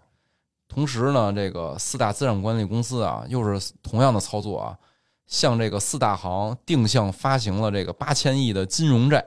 [0.67, 4.75] 同时呢，这个四大资产管理公司啊，又是同样的操作啊，
[5.27, 9.23] 向这个四大行定向发行了这个八千亿的金融债。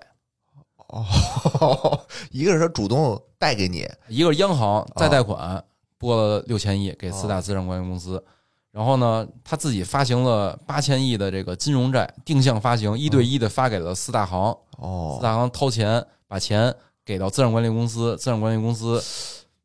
[0.92, 1.98] 哦，
[2.30, 5.62] 一个是他主动贷给你，一个是央行再贷款
[5.96, 8.22] 拨了六千亿给四大资产管理公司，
[8.70, 14.38] 然后呢，他自己发行了八千亿的这个金融债，定向发行，一对一的发给了四大行，
[14.78, 15.16] 哦。
[15.18, 16.74] 四哦，大行掏钱把钱
[17.04, 19.02] 给到资产管理公司，资产管理公司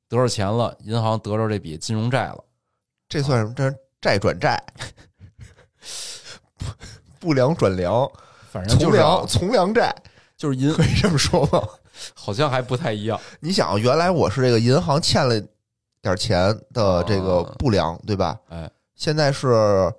[0.08, 2.44] 得着钱了，银行得着这笔金融债了。
[3.10, 3.54] 这算什么？
[3.54, 4.62] 这是债转债，
[6.58, 6.66] 不
[7.20, 8.10] 不良转良，
[8.50, 9.94] 反正就从是从良债，
[10.38, 11.62] 就是银，可以这么说吗？
[12.14, 13.20] 好像还不太一样。
[13.40, 15.42] 你想，原来我是这个银行欠了
[16.02, 18.40] 点钱的这个啊不良，对吧？
[18.50, 19.92] 哎，现在是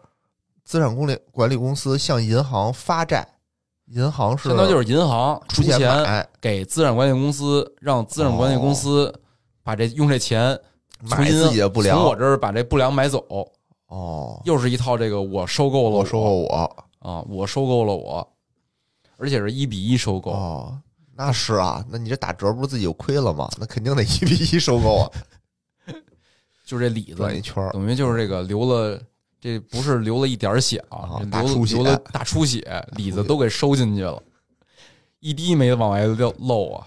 [0.64, 3.26] 资产管理管理公司向银行发债，
[3.86, 9.12] 银行是相当就是银行出钱出钱买给资产管理公司，让资产管理公司
[9.64, 10.56] 把这用这钱
[11.00, 13.24] 买自己的不良从我这儿把这不良买走，
[13.88, 18.28] 哦，又是一套这个我收购了我收购我啊，我收购了我，
[19.18, 20.30] 而且是一比一收购。
[20.30, 20.80] 哦，
[21.14, 23.50] 那是啊，那你这打折不是自己就亏了吗？
[23.58, 25.10] 那肯定得一比一收购啊，
[26.64, 28.98] 就这里子转一圈等于就是这个流了，
[29.40, 32.62] 这不是流了一点儿血啊，流大出血流了大出血，
[32.92, 34.22] 里子都给收进去了，
[35.20, 36.86] 一滴没往外漏漏啊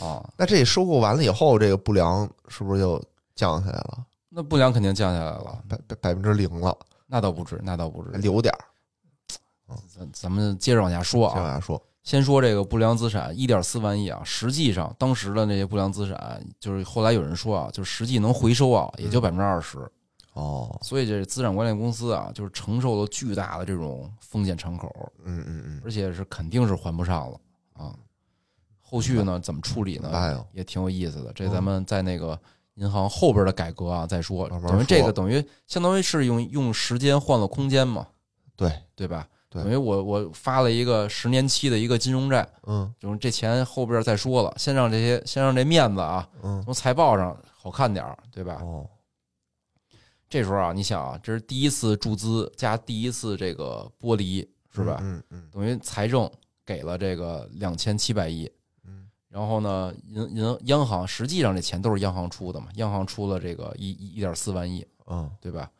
[0.00, 0.30] 啊！
[0.36, 3.00] 那这收购完了以后，这个不良是不是就
[3.36, 4.04] 降下来了？
[4.28, 6.76] 那不良肯定降下来了，百百百分之零了，
[7.06, 8.10] 那倒不至，那倒不至。
[8.18, 8.64] 留点儿。
[9.88, 19.78] 咱咱们接着往下说啊，接着往下说，先说这个不良资产一点四万亿啊，实际上当时的那些不良资产，就是后来有人说啊，就是实际能回收啊，也就百分之二十。
[20.34, 24.92] 哦，所以这资产管理公司啊，就是承受了巨大的这种风险敞口，
[25.24, 27.40] 嗯嗯嗯，而且是肯定是还不上了
[27.74, 27.94] 啊。
[28.82, 30.44] 后续呢怎么处理呢？
[30.52, 31.32] 也挺有意思的。
[31.34, 32.36] 这咱们在那个
[32.74, 34.48] 银行后边的改革啊再说。
[34.48, 38.08] 等于这个等于相当于是用用时间换了空间嘛，
[38.56, 39.28] 对，对吧？
[39.54, 48.58] 对等于我我发了一个十年期的一个金融债，嗯就是这钱后边再说了，先让这些先让这面子啊嗯，从财报上好看点儿，对吧？
[48.62, 48.84] 哦，
[50.28, 54.40] 这时候啊，你想啊，这是第一次注资加第一次这个剥离，
[54.74, 54.98] 是吧？
[55.00, 56.28] 嗯嗯等于财政
[56.66, 58.50] 给了这个两千七百亿，
[58.84, 65.70] 嗯，然后呢，银银央行实际上这钱都是央行出的嘛，央行出了这个一一一点四万亿，嗯对吧？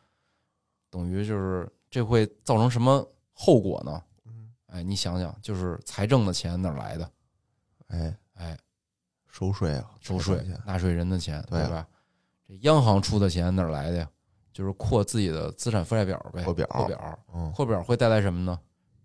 [0.89, 3.05] 等于就是这会造成什么
[3.37, 4.01] 后果呢？
[4.25, 7.11] 嗯，哎，你想想，就是财政的钱哪儿来的？
[7.87, 8.57] 哎，哎，
[9.29, 11.87] 收税啊，收税，纳税人的钱，对啊吧？
[12.47, 14.09] 这央行出的钱哪儿来的呀？
[14.53, 18.57] 就是扩自己的资产负债表呗，扩表扩表，嗯，扩表会带来什么呢？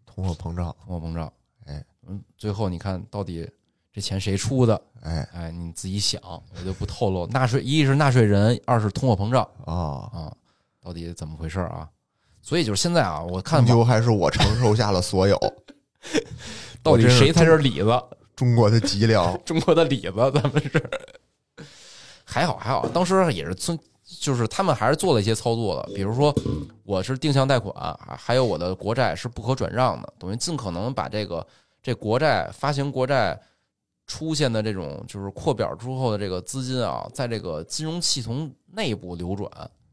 [0.07, 1.33] 通货膨胀，通货膨胀。
[1.67, 3.51] 哎，嗯，最后你看到底
[3.93, 4.81] 这钱谁出的？
[5.03, 7.27] 哎哎，你自己想，我就不透露。
[7.27, 9.75] 纳税一是纳税人，二是通货膨胀啊，
[10.13, 10.37] 啊，
[10.81, 11.91] 到底怎么回事啊？
[12.43, 15.39] 所以就是现在啊，我看网终究还是我承受下了所有，
[16.83, 18.03] 到底谁才是李子？
[18.35, 20.91] 中国的脊梁，中国的李子，咱们是
[22.25, 23.79] 还好还好，当时也是村，
[24.19, 26.35] 就是他们还是做了一些操作的，比如说
[26.85, 31.47] 我是定向贷款，还还有我的国债是不可转让的，等于尽可能把这个
[31.83, 33.39] 这国债发行国债
[34.07, 39.51] 出现的这种就是扩表之后的这个资金啊，在这个金融系统内部流转，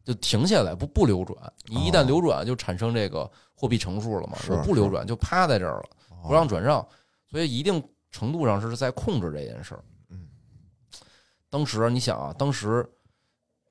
[0.08, 5.89] 就停下来不不流转，你一旦哦流转就产生这个货币乘数了嘛，是我不流转就趴在这儿了。
[6.08, 6.88] 不不让转让，
[7.30, 9.84] 所以一定程度上是在控制这件事儿。
[10.12, 10.30] 嗯，
[11.49, 12.89] 当时你想啊，当时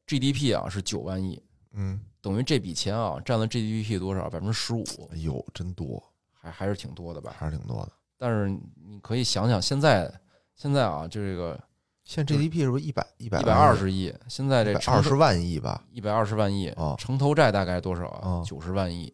[0.07, 4.28] GDP 啊是九万亿，嗯，等于这笔钱啊占了 GDP 多少？
[4.28, 6.03] 百分之十五，哎呦，真多，
[6.34, 7.34] 还还是挺多的吧？
[7.39, 7.93] 还是挺多的。
[8.18, 10.12] 但是你可以想想，现在
[10.55, 11.59] 现在啊，就这个
[12.07, 15.82] 现在 GDP 是不是一百一百一百二十亿，现在这二十万亿吧？
[15.90, 18.44] 一百二十万亿啊城投债大概多少啊哦？
[18.46, 19.12] 九十万亿，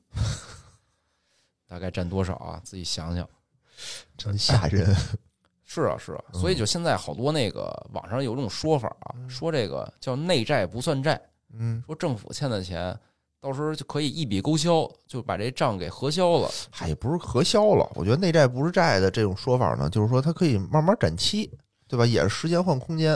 [1.66, 2.61] 大概占多少啊？
[2.62, 3.26] 自己想想。
[4.18, 4.95] 真吓人。
[5.64, 11.18] 是啊，是啊，嗯所以就现在好多那个网上有种说法啊，说这个叫内债不算债，
[11.55, 12.95] 嗯说政府欠的钱
[13.40, 16.51] 到时候就可以一笔勾销，就把这账给核销了。
[16.70, 17.90] 嗨，也不是核销了。
[17.95, 21.51] 我觉得内债不是债的这种说法呢，就是说它可以慢慢展期，
[21.93, 22.07] 对吧？
[22.07, 23.12] 也是时间换空间，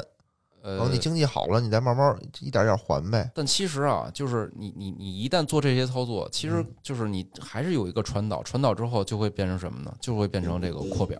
[0.60, 3.30] 呃，等你经济好了，你再慢慢一点点还呗。
[3.34, 9.96] 但其实啊，就是你你你一旦做这些操作，其实嗯就是你还是有一个传导，传导之后就会变成什么呢？
[9.98, 11.18] 就会变成这个扩表。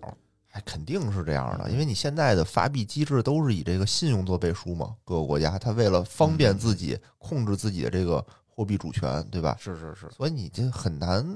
[0.52, 9.56] 哎，肯定是这样的，因为你现在的发币机制都是以这个信用做背书嘛，各个国家它为了方嗯便自己控制自己的这个货币主权，对吧？
[9.58, 11.26] 是是是，所以你这很难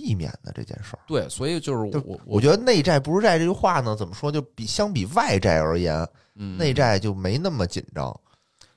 [0.00, 1.00] 避免的这件事儿。
[1.06, 4.32] 对，所以就是就我我觉得内债不是债这句话呢，怎么说？
[4.32, 8.18] 就比相比外债而言，嗯内债就没那么紧张。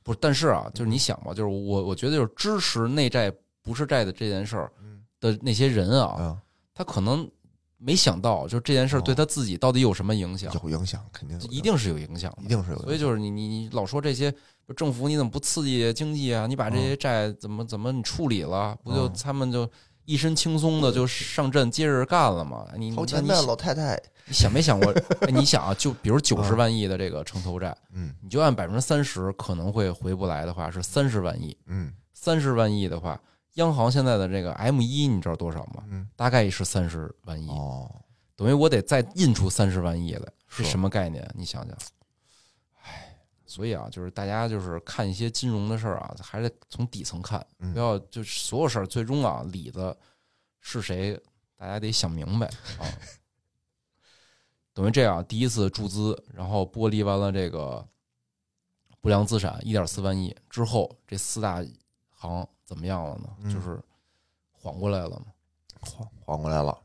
[0.03, 6.37] 不是，但是啊，就是你想吧，就是我我觉得就是支持内债不是债的这件事儿嗯的那些人啊，嗯，
[6.73, 7.29] 他可能
[7.77, 12.47] 没想到，就是这件事儿对他自己到底有什么影响，有影响，肯定一定是有影响的一。
[12.47, 12.79] 定是有。
[12.79, 14.33] 所以就是你你你老说这些
[14.75, 16.47] 政府你怎么不刺激经济啊？
[16.47, 19.69] 你把这些债怎么怎么你处理了，不就嗯他们就
[20.05, 22.65] 一身轻松的就上阵接着干了嘛？
[22.77, 24.91] 你掏钱的那你想老太太，你想没想过？
[25.21, 31.55] 哎，你想啊，就比如九十万亿的这个城投债，嗯你就按百分之三十可能会回不来的话，是三十万亿。
[31.67, 33.19] 嗯三十万亿的话，
[33.55, 35.83] 央行现在的这个 M 一你知道多少吗？
[35.89, 37.89] 嗯，大概是三十万亿，哦，
[38.35, 41.29] 等于我得再印出三十万亿来，是是什么概念？
[41.35, 41.77] 你想想。
[43.53, 49.95] 唉，所以啊，就是大家就是看一些金融的事儿啊，还是得从底层看，嗯不要就是所有事儿最终啊，里子
[50.59, 51.19] 是谁，
[51.55, 52.85] 大家得想明白啊。
[54.73, 57.87] 等于这样，第一次注资，然后剥离完了这个
[58.99, 61.63] 不良资产一点四万亿之后，这四大
[62.09, 63.29] 行怎么样了呢？
[63.41, 63.79] 嗯就是
[64.51, 65.25] 缓过来了吗？
[65.79, 66.75] 缓缓过来了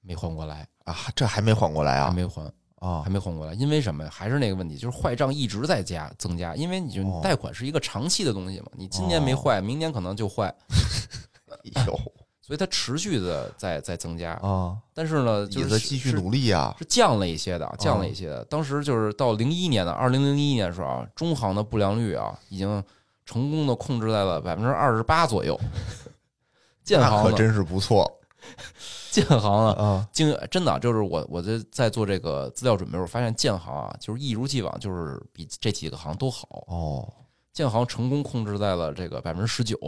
[0.00, 2.10] 没缓过来，啊，这还没缓过来啊？
[2.10, 2.52] 还没还，
[2.84, 3.54] 啊还，没缓过来。
[3.54, 4.10] 因为什么呀？
[4.12, 6.54] 还是那个问题，就是坏账一直在加增加。
[6.54, 10.54] 因为你就哦贷款是一个长期的东西嘛，你今年没坏，明年可能就坏，
[11.86, 11.98] 有
[12.42, 14.32] 所以它持续的在在增加。
[14.34, 18.44] 啊，但是呢，就椅是继续努力啊，是降了一些的，降了一些的。
[18.44, 22.84] 当时就是到零一年的二零零一年的时候啊，中行的不良率啊，已经
[23.24, 25.58] 成功的控制在了百分之二十八左右。
[26.84, 28.20] 建行，可真是不错
[29.14, 36.64] 建行呢，啊，经真的就是我我在在做这个资料准备的时候，发现建行啊，就是一如既往，就是比这几个行都好。
[36.66, 37.08] 哦，
[37.52, 39.78] 建行成功控制在了这个百分之十九，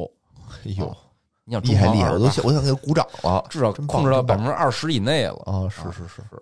[0.64, 0.96] 哎呦哦，
[1.44, 5.42] 你想厉害厉害，我都想我想给他鼓掌了至少控制到百分之二十以内了。
[5.44, 5.68] 啊！
[5.68, 6.40] 是是是是，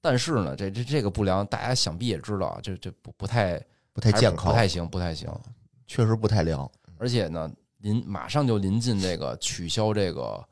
[0.00, 5.28] 但是呢，这这这个不良，大家想必也知道啊，这这不不太不太健康，不太行，不太行。
[5.86, 6.66] 确实不太良。
[6.96, 10.42] 而且呢，临马上就临近这个取消这个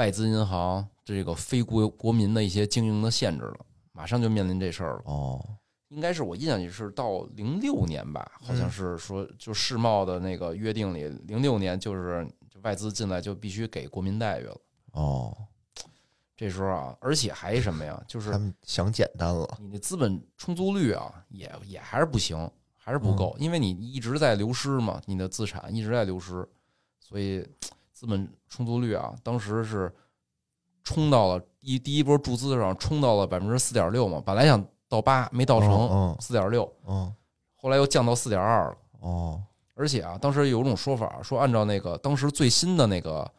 [0.00, 5.02] 外资银行这个非国国民的一些经营的限制了，马上就面临这事儿了。
[5.04, 5.46] 哦，
[5.88, 14.56] 应该是我印象里是到零六年吧，好像是说就世贸的那个约定里，零六年就是就外资进来就必须给国民待遇了。
[14.92, 15.36] 哦，
[16.34, 18.02] 这时候啊，而且还什么呀？
[18.08, 26.48] 就是他们想简单了，你的资本充足率啊，也也还是不行，还是不够，因为你一直在流失嘛，你的资产一直在流失，
[27.00, 27.46] 所以
[28.00, 29.94] 资本充足率啊，当时是
[30.82, 37.14] 冲到了一第一波注资上冲到了百分之四点六嘛，本来想到八没到成嗯四点六，嗯
[37.56, 38.76] 后来又降到四点二了。
[39.00, 39.44] 哦
[39.74, 43.30] 而且啊，当时有种说法说，按照那个当时最新的那个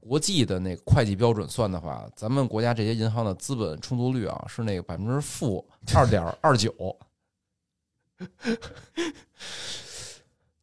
[0.00, 5.64] 国际的那个会计标准算的话，咱们国家这些银行的资本充足率啊是那个百分之负
[5.94, 6.74] 二点二九。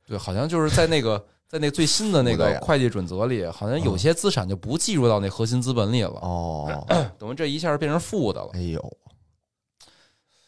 [0.05, 1.25] 对，好像就是在那个
[1.55, 6.85] 在那最新的那个会计准则里，好像有些资产就不计入到那核心资本里了，哦，
[7.17, 8.49] 等于这一下变成负的了。
[8.55, 8.97] 哎呦，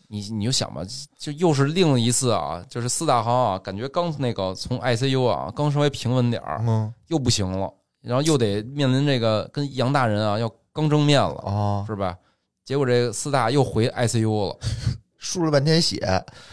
[0.09, 0.81] 你你就想吧，
[1.17, 6.93] 就又是另一次啊，就是四大行啊，感觉刚那个从 ICU 啊刚稍微平稳点儿，嗯。
[7.07, 12.17] 又不行了，然后又得面临这个跟杨大人啊要刚正面了，啊，是吧？
[12.65, 14.59] 结果这四大又回 ICU 了，
[15.17, 15.99] 输了半天血，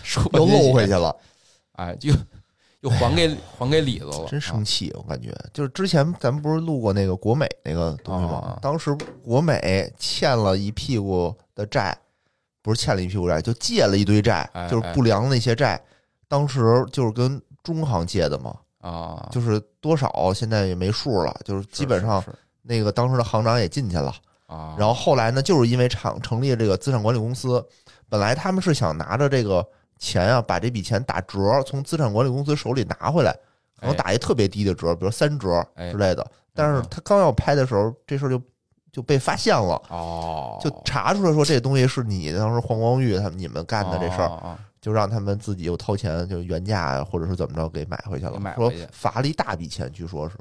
[0.04, 1.16] 说又漏回去了，
[1.72, 2.14] 哎，又
[2.84, 4.92] 又还给还给李子了，真生气！
[4.94, 8.58] 我感觉就是之前咱们不是录过那个国美那个东西吗啊？
[8.60, 11.96] 当时国美欠了一屁股的债，
[12.60, 15.82] 不是欠了一屁股债，就借了一堆债哎，就是不良的那些债。
[16.28, 22.22] 当时就是跟中行借的嘛，啊，就是多少现在也没数了，就是基本上
[22.60, 24.14] 那个当时的行长也进去了。
[24.46, 27.66] 啊，然后后来呢，就是因为厂成立这个资产管理公司，
[28.10, 29.66] 本来他们是想拿着这个
[29.98, 33.32] 钱啊，把这笔钱打折，从资产管理公司手里拿回来，
[33.80, 33.96] 可能哎。
[33.96, 35.90] 打一特别低的折，比如三折哎。
[35.90, 36.26] 之类的。
[36.52, 38.40] 但是他刚要拍的时候，这事儿就
[38.92, 48.38] 就被发现了，哦，就查出来说这东西是你当时黄光裕他们你们干的这事儿，就让他们自己又掏钱，就原价呀，或者是怎么着给买回去了。
[48.38, 48.86] 买，说回去。
[48.92, 50.36] 罚了一大笔钱，据说是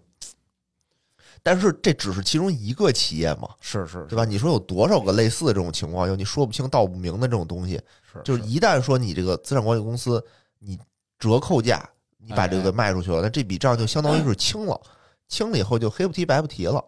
[1.41, 4.23] 但是这只是其中一个企业嘛，是是，对吧？
[4.25, 7.81] 你说有多少个类似的这种情况，有你说不清道不明的这种东西，
[8.11, 8.43] 是就是。
[8.43, 10.23] 一旦说你这个资产管理公司
[10.59, 10.77] 你
[11.17, 14.79] 折扣价，你把这哎个卖出去了，那这笔账就相当于是清了，
[15.27, 16.83] 清了以后就黑不提白不提了。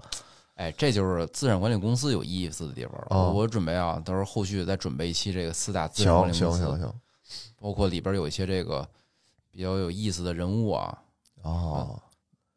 [0.55, 3.07] 哎，这就是资产管理公司有意思的地方了。
[3.09, 3.33] 哦。
[3.35, 6.93] 我准备啊，到时候后续再准备一期这个四大资产管理公司，行行行，
[7.59, 8.87] 包括里边有一些这个
[9.51, 10.97] 比较有意思的人物啊，
[11.41, 11.99] 哦，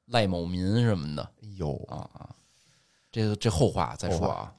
[0.08, 2.30] 赖某民什么的有，啊啊，
[3.10, 4.52] 这个这后话再说啊。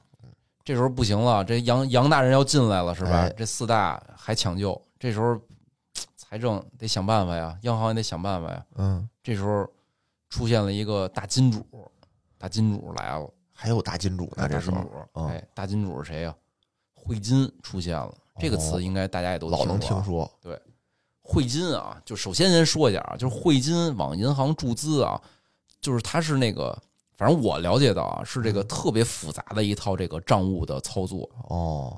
[0.62, 3.10] 这时候不行了，这杨杨大人要进来了是吧？
[3.10, 5.40] 哎这四大还抢救，这时候
[6.16, 8.64] 财政得想办法呀，央行也得想办法呀。
[8.76, 9.66] 嗯，这时候
[10.28, 11.64] 出现了一个大金主，
[12.38, 13.28] 大金主来了。
[13.52, 16.34] 还有大金主呢，这时候大金主，嗯哎，大金主是谁呀、
[16.94, 20.60] 汇金出现了，这个词应该大家也都老能听说，对
[21.20, 25.20] 汇金啊，就首先先说一下啊，就是汇金往银行注资啊，
[25.80, 26.76] 就是它是那个，
[27.16, 31.28] 反正我了解到啊，是这个特别复杂的一套这个账务的操作。
[31.48, 31.96] 哦，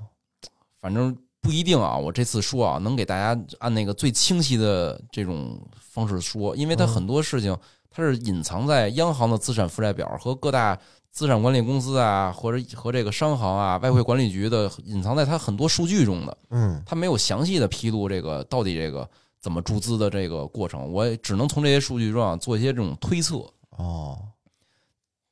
[0.81, 6.89] 反正不一定啊，我这次说啊，能给大家按那个最清晰的这种方式说，因为它嗯。
[6.89, 7.57] 很多事情
[7.91, 10.79] 它是隐藏在央行的资产负债表和各大
[11.11, 19.09] 资产管理公司啊，或者和这个商行啊、外汇管理局的隐藏在它很多数据中的，嗯，它没有详细的披露这个到底这个
[19.41, 23.45] 怎么注资的这个过程，我也只能从这些数据中啊做一些这种推测。
[23.83, 24.19] 哦，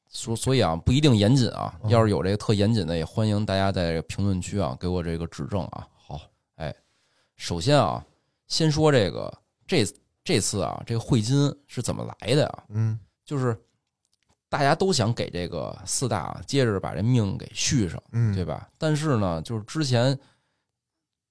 [0.09, 1.78] 所所以啊，不一定严谨啊。
[1.84, 5.86] 嗯要是有这个特严谨的，也欢迎大家在这个评论区啊给我这个指正啊。
[5.96, 6.20] 好，
[6.57, 6.74] 哎，
[7.36, 8.05] 首先啊，
[8.48, 9.32] 先说这个
[9.66, 9.86] 这
[10.24, 12.64] 这次啊，这个汇金是怎么来的啊？
[12.70, 13.57] 嗯，就是
[14.48, 18.68] 大家都想给这个四大啊接着把这命给续上，嗯，对吧？
[18.76, 20.18] 但是呢，就是之前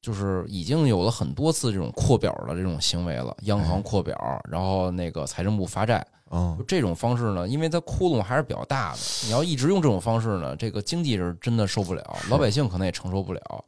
[0.02, 4.18] 就是已经有了很多次这种扩表的这种行为了，央行扩表，
[4.50, 6.06] 然后那个财政部发债。
[6.32, 13.66] 嗯就，这种方式呢，因为它窟窿还是比较大的，你要一直用这种方式呢，这个经济是真的受不了，老百姓可能也承受不了。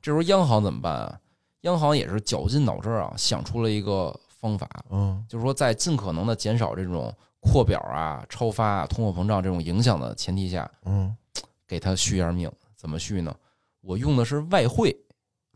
[0.00, 1.18] 这时候央行怎么办啊？
[1.62, 11.16] 央行也是绞尽脑汁儿啊，想出了一个方法，嗯，就是说在尽可能的减少这种扩表啊、超发啊、通货膨胀这种影响的前提下，嗯，
[11.66, 12.50] 给它续一下命。
[12.76, 13.34] 怎么续呢？
[13.80, 14.94] 我用的是外汇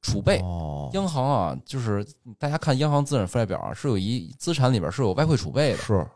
[0.01, 0.39] 储备。
[0.39, 2.03] 哦，央行啊，就是
[2.39, 5.77] 大家看央行资产负债表啊，是有一资产里边是有外汇储备的。
[5.77, 6.07] 是，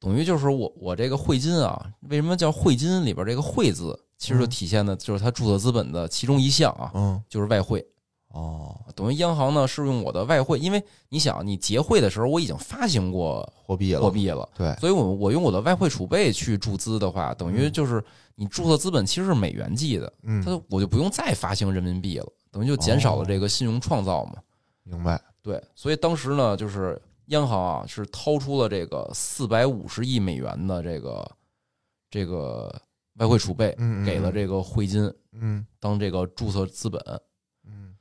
[0.00, 3.04] 等于就是我我这个汇金啊，为什么叫汇金？
[3.04, 7.86] 里边这个汇字，其实体现的就是它注册资本的其中一项啊，嗯，就是外汇。
[8.32, 18.00] 哦，等于央行呢是用我的外汇，因为你想，你结汇的时候我已经发行过货币了，货币了，对，所以我我用我的外汇储备去注资的话，等于嗯就是
[18.36, 24.34] 你注册资本其实是美元计的，嗯，它我就不用再发行人民币了，等于就减少了这个信用创造嘛。
[24.84, 31.30] 明白，对，所以当时呢，就是央行啊是掏出了这个四百五十亿美元的这个
[32.10, 32.72] 这个
[33.14, 37.00] 外汇储备，给了，这个汇金嗯当这个注册资本。
[37.64, 37.94] 嗯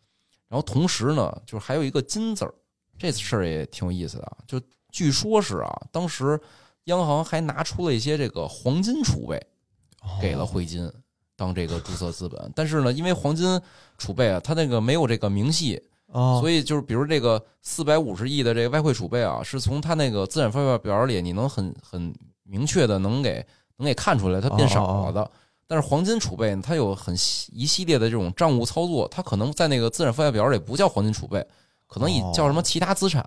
[0.47, 2.53] 然后同时呢，就是还有一个金字儿，
[2.97, 4.37] 这事儿也挺有意思的啊。
[4.47, 4.59] 就
[4.91, 6.39] 据说是啊，当时
[6.85, 9.39] 央行还拿出了一些这个黄金储备，
[10.01, 10.91] 嗯，给了汇金
[11.35, 12.51] 当这个注册资本。
[12.55, 13.61] 但是呢，因为黄金
[13.99, 15.79] 储备啊，它那个没有这个明细，
[16.11, 23.45] 哦，所以就是比如这个四百五十亿的这个外汇储备啊，是从它那个资产负债表里，你能很很明确的能给
[23.77, 25.31] 能给看出来它变少了的。
[25.67, 31.45] 但是黄金储备它有很细一系列的这种账务操作，它可能在那个资产负债表里不叫黄金储备，
[31.87, 33.23] 可能以哦叫什么其他资产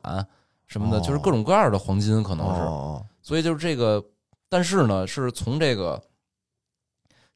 [0.67, 2.61] 什么的，哦就是各种各样的黄金可能是。
[2.63, 4.05] 哦所以就是这个，
[4.49, 6.03] 但是呢，是从这个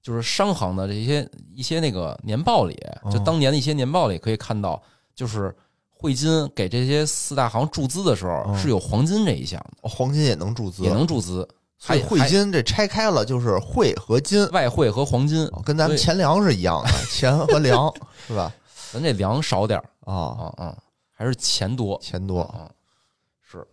[0.02, 4.82] 就是商行的这些一些那个年报里，哦就当年的一些年报里可以看到，
[5.16, 5.52] 就是
[5.90, 11.48] 汇金给这些四大行注资的时候哦是有黄金这一项的，哦黄金也能注资，也能注资，
[11.78, 17.92] 所以汇金这拆开了就是汇和金，外汇和黄金，哦跟咱们钱粮是一样的， 钱和粮
[18.28, 18.54] 是吧？
[18.92, 19.84] 咱这粮少点儿。
[20.00, 20.78] 啊，啊啊，
[21.10, 21.98] 还是钱多。
[22.00, 22.70] 钱多，啊，
[23.42, 23.66] 是。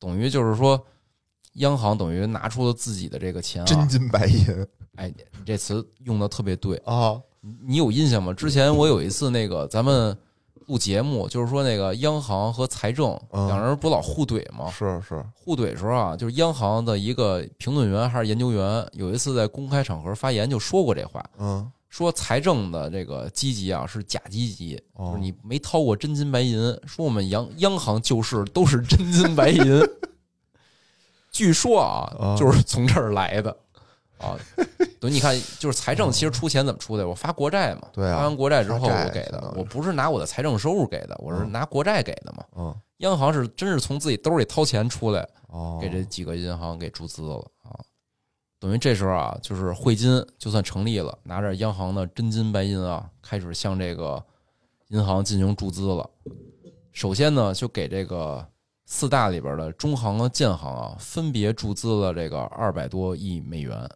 [0.00, 0.82] 等于就是说。
[1.54, 4.66] 央行等于拿出了自己的这个钱啊，真金白银。
[4.94, 7.20] 哎，你这词用的特别对，啊，
[7.66, 8.32] 你有印象吗？
[8.32, 10.16] 之前我有一次那个咱们
[10.68, 14.70] 录节目，就是说那个央行和财政嗯两人不老互怼吗？
[14.70, 26.58] 是是，互怼时候啊，就是央行的一个评论员还是研究员，有一次在公开场合发言就说过这话，嗯，说财政的这个积极啊是假积极，哦就是你没掏过真金白银。
[26.86, 29.82] 说我们央央行救市都是真金白银，
[31.32, 33.56] 据说啊哦，就是从这儿来的。
[34.18, 34.36] 啊，
[35.00, 37.08] 等于你看，就是财政其实出钱怎么出的？
[37.08, 42.44] 我发国债嘛，对啊发完国债之后我给的我不是拿我的财政收入给的，我是嗯拿国债给的嘛。
[42.56, 47.78] 嗯，央行是真是从自己兜里掏钱出来，哦，给这几个银行给注资了啊。
[48.60, 54.20] 等于这时候啊，就是汇金就算成立了，拿着央行的真金白银啊，开始向这个
[54.88, 56.10] 银行进行注资了。
[56.92, 58.44] 首先呢，就给这个
[58.86, 63.88] 四大里边的中行和建行啊，分别注资了这个二百多亿美元，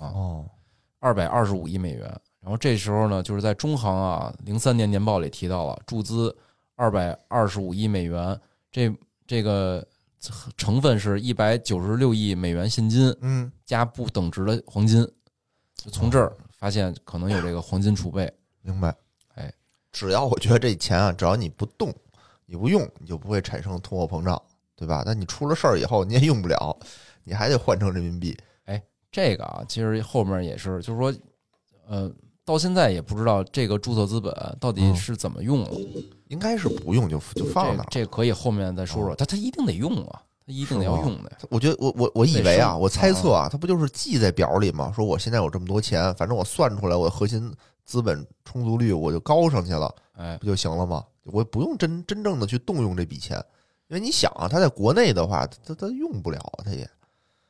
[0.00, 0.50] 啊，哦，
[0.98, 2.20] 二百二十五亿美元。
[2.40, 6.34] 然后这时候呢，就是在中行啊，零三年年报里提到了注资
[6.74, 8.40] 二百二十五亿美元，
[8.72, 8.90] 这
[9.26, 9.86] 这个
[10.56, 15.06] 成分是一百九十六亿美元现金嗯，加不等值的黄金，
[15.74, 18.32] 就从这儿发现可能有这个黄金储备。
[18.62, 18.94] 明白。
[19.34, 19.52] 哎，
[19.92, 21.94] 只要我觉得这钱啊，只要你不动，
[22.46, 24.40] 你不用，你就不会产生通货膨胀，
[24.74, 25.02] 对吧？
[25.04, 26.74] 但你出了事儿以后，你也用不了，
[27.22, 28.34] 你还得换成人民币。
[29.10, 31.14] 这个啊，其实后面也是，就是说，
[31.88, 32.10] 呃，
[32.44, 35.70] 到现在也不知道这个注册资本到底是怎么用了。
[36.28, 37.86] 应该是不用就就放那儿。
[37.90, 39.14] 这这可以后面再说说。
[39.16, 41.38] 他他一定得用啊，他一定得要用的呀。
[41.50, 44.92] 我觉得我我我以为啊，我猜测啊，他不就是记在表里吗？
[44.94, 47.52] 说我现在有这么多钱，反正我算出来我的核心
[47.84, 51.04] 资本充足率我就高上去了，哎，不就行了吗？
[51.24, 53.36] 我不用真真正的去动用这笔钱，
[53.88, 56.88] 因为你想啊，他在国内的话，他他用不了，他也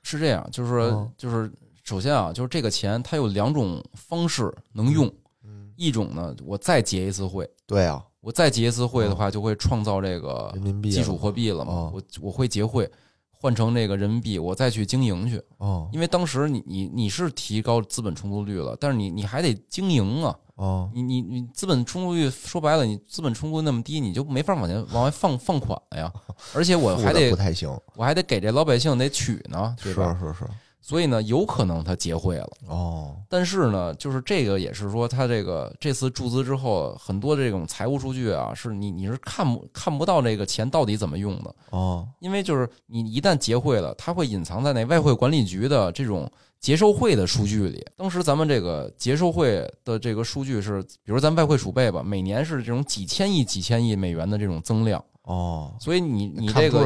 [0.02, 1.50] 是这样，就是就是
[1.84, 5.12] 首先啊，就是这个钱它有两种方式能用，
[5.44, 11.72] 嗯，一种呢，我再结一次汇，对啊，我再结一次汇的话，就会创造这个人民币啊基础货币了嘛。
[11.72, 12.90] 哦我我会结汇
[13.30, 15.42] 换成这个人民币，我再去经营去。
[15.58, 26.12] 哦因为当时你你你是提高资本充足率了，但是你你还得经营啊，哦你你你资本充足率说白了，你资本充足率那么低，你就没法往前往外放放款了呀。
[26.54, 30.14] 而且我还得不太行，我还得给这老百姓得取呢，对是吧？
[30.20, 30.44] 是是，
[30.82, 32.50] 所以呢，有可能他结汇了。
[32.66, 46.30] 哦但是呢，就是这个也是说，他这个这次注资之后，很多这种财务数据啊，是你你是看不看不到这个钱到底怎么用的，哦因为就是你一旦结汇了，它会隐藏在那外汇管理局的这种
[46.60, 47.84] 结售汇的数据里。
[47.96, 56.84] 当时咱们这个结售汇的这个数据是，比如咱外汇储备吧，每年是这种几千亿、几千亿美元的这种增量，哦，所以你你这个？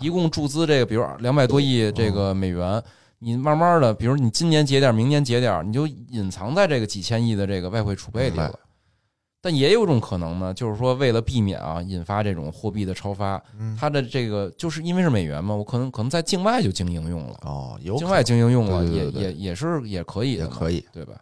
[0.00, 2.82] 一共注资这个，比如两百多亿这个美元，
[3.18, 8.58] 你慢慢的，比如你今年结点，明年结点，你就隐藏在这个几千亿的这个外汇储备里了。
[9.40, 13.76] 但也有种可能呢，就是说为了避免啊引发这种货币的超发，嗯。
[13.78, 19.22] 它的这个就是因为是美元嘛，我可能可能在境外就经营用了，哦，有境外经营用了对对对对。
[19.22, 21.14] 也也也是也可以的，也可以，对吧？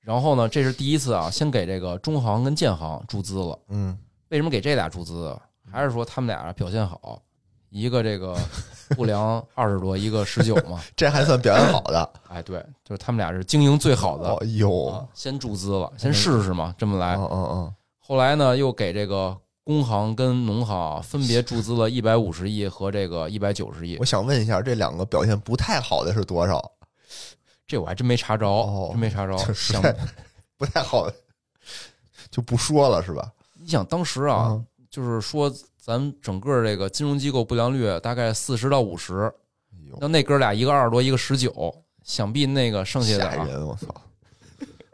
[0.00, 3.58] 然后呢，这是第一次啊，先给这个中行跟建行注资了。
[3.68, 3.98] 嗯。
[4.30, 5.40] 为什么给这俩注资啊？
[5.70, 7.20] 还是说他们俩表现好，
[7.74, 8.36] 一个这个
[8.90, 10.80] 不良 二十多，一个十九嘛？
[10.94, 12.08] 这还算表现好的。
[12.28, 17.16] 哎，对，就是他们俩是经营最好的哦哟，啊，先注资了，先试试嘛，这么来。
[17.16, 26.70] 嗯嗯嗯，后来呢，又给这个工行跟农行啊分别注资了一百五十亿和这个一百九十亿我，想问一下，这两个表现不太好的是多少？
[27.66, 29.34] 这我还真没查着，哦真没查着。
[29.38, 29.82] 就是想
[30.56, 31.14] 不太好的
[32.30, 33.32] 就不说了，是吧？
[33.58, 34.64] 你想当时啊，嗯
[34.94, 39.34] 就是说咱整个这个金融机构不良率大概四十到五十，
[39.98, 43.66] 那那哥俩一个二十多，一个十九，想必那个剩下的人！
[43.66, 43.92] 我操，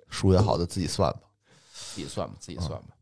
[0.08, 1.20] 数学好的自己算吧。
[1.94, 2.86] 自己算吧，自己算吧。
[2.88, 2.96] 嗯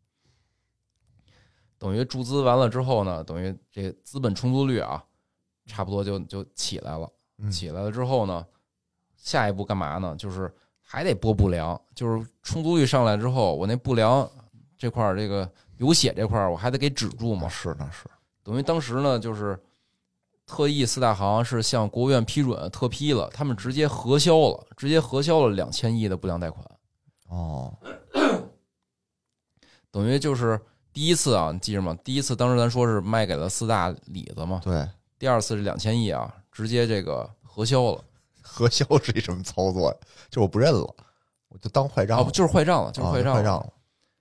[1.79, 5.01] 等于注资完了之后呢，等于这资本充足率啊，
[5.67, 7.09] 差不多就就起来了。
[7.37, 8.45] 嗯起来了之后呢，
[9.17, 10.17] 下一步干嘛呢？
[10.17, 14.29] 就是还得拨不良，就是充足率上来之后，我那不良
[14.77, 15.49] 这块儿这个
[15.79, 17.49] 流血这块儿，我还得给止住嘛。
[17.49, 18.05] 是那是，
[18.43, 19.59] 等于当时呢，就是
[20.47, 26.65] 特意四大行是向国务院批准特批了，他们直接核销了，直接核销了两千亿的不良贷款。
[27.29, 27.77] 哦，
[29.91, 30.59] 等于就是
[30.93, 31.97] 第一次啊，你记着吗？
[32.03, 38.03] 第一次当时咱说是卖给了四大里子嘛，对，第二次是两千亿啊，直接这个核销了，
[38.41, 39.97] 核销是一什么操作呀？
[40.31, 40.95] 就我不认了，
[41.49, 43.73] 我就当坏账啊，了，不就是坏账了，就是啊坏账了，坏账了，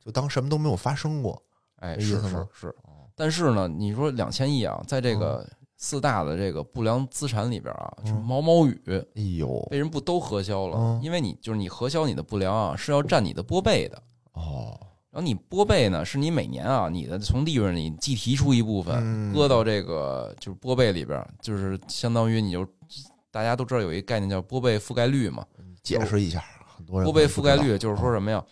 [0.03, 1.41] 就当什么都没有发生过。
[1.77, 2.75] 哎，是是是。
[3.15, 8.79] 但是呢，你说两千亿啊，在这嗯个四大的这个不良资产里边啊，是嗯毛毛雨，
[9.15, 11.01] 哎呦，为什么不都核销了嗯？
[11.03, 14.01] 因为你就是你核销你的不良啊，是要占你的拨备的。
[14.33, 14.77] 哦，
[15.09, 22.67] 然后你拨备呢，是你每年啊，你的从利润里计提出一部分，嗯搁到这个就是拨备里边，就是相当于你就
[23.31, 25.45] 大家都知道有一个概念叫拨备覆盖率嘛。
[25.81, 26.43] 解释一下，
[26.75, 28.43] 很多人拨备覆盖率就是说什么呀？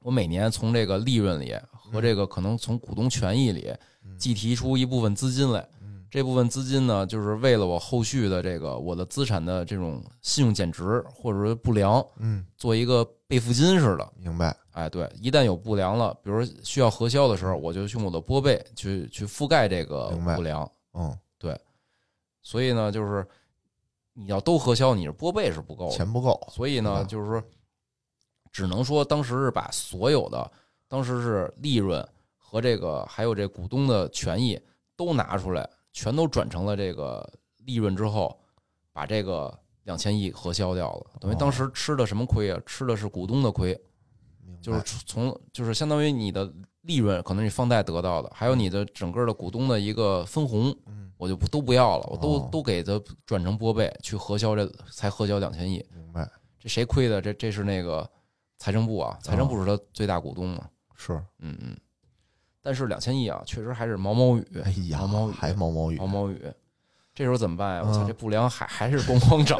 [0.00, 1.54] 我每年从这个利润里
[1.94, 3.72] 和这个可能从股东权益里
[4.04, 14.12] 嗯计提出一部分资金来，嗯这部分资金呢，就是为了我后续的这个我的资产的这种信用减值或者说不良，嗯，做一个备付金似的。
[14.16, 20.68] 明白，哎，对，一旦有不良了，比如说需要核销的时候，我就用我的拨备去去覆盖这个不良。
[20.92, 21.60] 嗯对
[22.42, 23.26] 所以呢，就是
[24.12, 25.96] 你要都核销，你是拨备是不够的。
[25.96, 27.42] 钱不够，所以呢，嗯就是说，
[28.52, 30.48] 只能说当时是把所有的
[30.94, 34.56] 当时是利润和这个还有这股东的权益
[34.94, 37.28] 都拿出来，全都转成了这个
[37.64, 38.38] 利润之后，
[38.92, 41.06] 把这个两千亿核销掉了。
[41.18, 42.62] 等于当时吃的什么亏啊？
[42.64, 43.76] 吃的是股东的亏，
[44.62, 46.48] 就是从就是相当于你的
[46.82, 55.84] 利润可能你放贷得到的，还有你的整个的股东的一个分红，嗯，我就不都不要了，我都哦都给他转成拨备去核销这才核销两千亿。
[55.92, 57.20] 明白这谁亏的？
[57.20, 58.08] 这这是那个
[58.58, 60.68] 财政部啊，财政部是他最大股东嘛。
[60.96, 61.76] 是，嗯嗯。
[62.62, 66.40] 但是两千亿啊，确实还是毛毛雨，哎呀，毛毛雨，还毛毛雨毛，毛雨。
[67.14, 67.84] 这时候怎么办呀？
[67.86, 69.58] 我操，嗯这不良还 还是咣咣涨。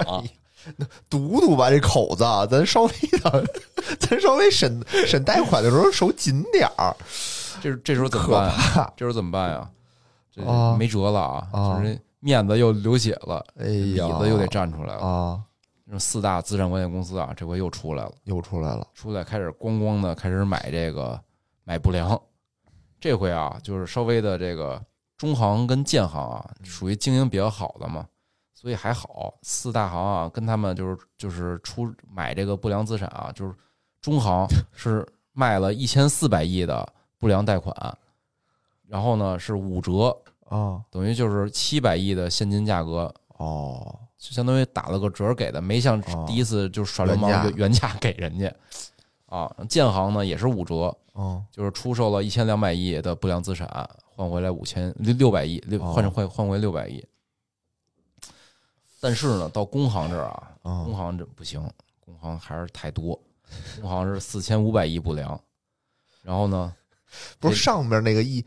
[1.10, 2.90] 堵堵吧这口子，咱稍微
[3.22, 3.44] 的，
[4.00, 6.96] 咱稍微审审贷款的时候手紧点儿，
[7.60, 8.92] 这这时候怎么办呀？
[8.96, 9.70] 这时候怎么办呀？
[10.32, 11.48] 这啊没辙了啊！
[11.52, 15.00] 啊就是面子又流血了，哎里呀，子又得站出来了。
[15.06, 15.42] 啊，
[15.84, 18.12] 这种四大资产管理公司啊，这回又出来了。
[18.24, 21.20] 又出来了，出来开始咣咣的开始买这个
[21.64, 22.20] 买不良，
[22.98, 24.82] 这回啊就是稍微的这个
[25.16, 28.06] 中行跟建行啊属于经营比较好的嘛，
[28.54, 29.34] 所以还好。
[29.42, 33.54] 四大行啊跟他们就是就是出买这个不良资产啊，就是
[34.00, 37.74] 中行 是卖了一千四百亿的不良贷款，
[38.86, 40.16] 然后呢是五折，
[40.48, 48.50] 啊，等于就是七百亿的现金价格哦，就相当于打了个折给的，没像哦第一次就是耍流氓原价原原价给人家
[49.26, 49.54] 啊。
[49.68, 53.68] 建行呢也是五折，嗯，就是出售了一千两百亿的不良资产，
[54.16, 57.06] 换回来五千六六百亿，六哦换成换换回六百亿。
[58.98, 61.62] 但是呢，到工行这儿啊，工嗯，行这不行，
[62.00, 63.20] 工行还是太多，
[63.78, 65.38] 工行是四千五百亿不良，
[66.22, 66.74] 然后呢，
[67.38, 68.42] 不是上边那个亿，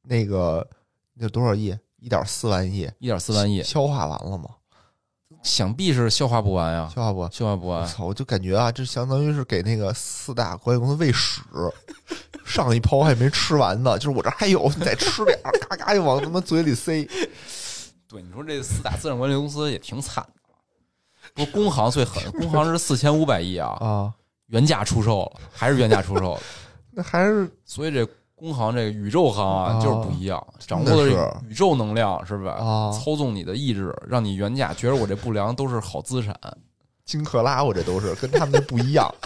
[0.00, 0.66] 那个
[1.12, 1.76] 那多少亿？
[2.00, 4.48] 一点四万亿，一点四万亿，消化完了吗？
[5.42, 7.32] 想必是消化不完呀，消化不完。
[7.32, 7.80] 消化不完。
[7.80, 8.04] 我操！
[8.06, 11.40] 我就感觉啊，这相当于是给那个四大管理公司喂屎，
[12.44, 17.08] 上一泡还没吃完呢，就是我这还有，你再吃点儿，嘎嘎就往他妈嘴里塞。
[18.08, 20.32] 对，你说这四大资产管理公司也挺惨的。
[21.34, 24.12] 不是工行最狠， 工行是四千五百亿啊，啊，
[24.46, 26.40] 原价出售了，还是原价出售的。
[26.90, 28.04] 那还是所以这
[28.38, 32.52] 工行这个宇宙行啊，啊就是不一样，掌握的的是宇宙能量是吧？
[32.52, 36.34] 啊操纵你的意志，让你原价觉得我这不良都是好资产。
[37.04, 39.12] 金克拉，我这都是跟他们那不一样。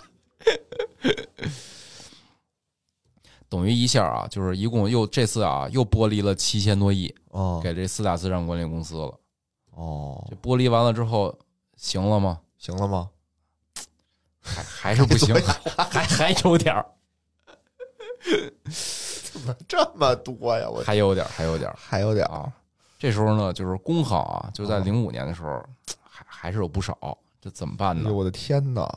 [3.48, 9.14] 等于一下啊，就是一共又这次啊又剥离了七千多亿哦给这四大资产管理公司了。
[9.74, 11.36] 哦这，剥离完了之后，
[11.76, 12.38] 行了吗？
[12.56, 13.10] 行了吗？
[14.40, 15.34] 还还是不行，
[15.76, 16.86] 还还有点儿，
[19.32, 20.68] 怎 么这么多呀？
[20.68, 21.76] 我还有点儿，还有点儿。
[21.78, 22.52] 还有点儿啊，
[22.98, 25.62] 这时候呢，就是工行啊，就在哦零五年的时候，
[26.08, 26.96] 还还是有不少，
[27.40, 28.12] 这怎么办呢？
[28.12, 28.88] 我的天哪！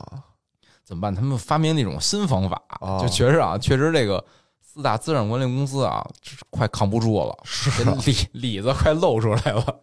[0.84, 1.12] 怎么办？
[1.12, 4.24] 他们发明了一种新方法，哦就觉着啊，确实这个
[4.60, 6.06] 四大资产管理公司啊，
[6.50, 7.36] 快扛不住了，
[8.06, 9.80] 里里子快露出来了。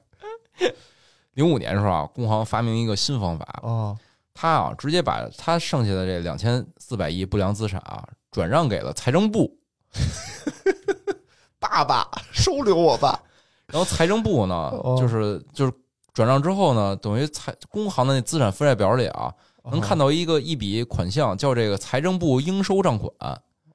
[1.34, 3.98] 零五年的时候啊，工行发明一个新方法，啊
[4.36, 9.56] 他啊直接把他剩下的这两千四百亿不良资产啊转让给了财政部，
[11.60, 13.22] 爸爸收留我吧。
[13.68, 14.54] 然后财政部呢，
[14.84, 14.98] 哦。
[15.00, 15.72] 就是就是
[16.14, 19.32] 转让之后呢，等于财工行的那资产负债表里啊，
[19.72, 23.12] 能看到到一个一笔款项叫这个财政部应收账款，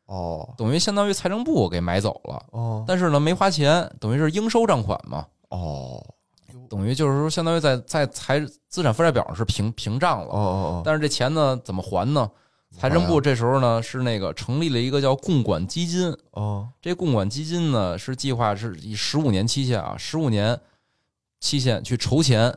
[0.07, 0.53] 哦。
[0.59, 2.85] 等于相当于财政部给买走了，哦。
[2.87, 6.05] 但是呢没花钱，等于是应收账款嘛，哦。
[6.69, 8.39] 等于就是说相当于在在财
[8.69, 10.83] 资产负债表上是平平账哦了，哦。
[10.85, 12.29] 但是这钱呢怎么还呢？
[12.79, 20.59] 财政部这时候呢是那个成立了一个叫共管基金，哦这共管基金呢是计划是以十五年期限啊，十五年
[21.41, 22.57] 期限去筹钱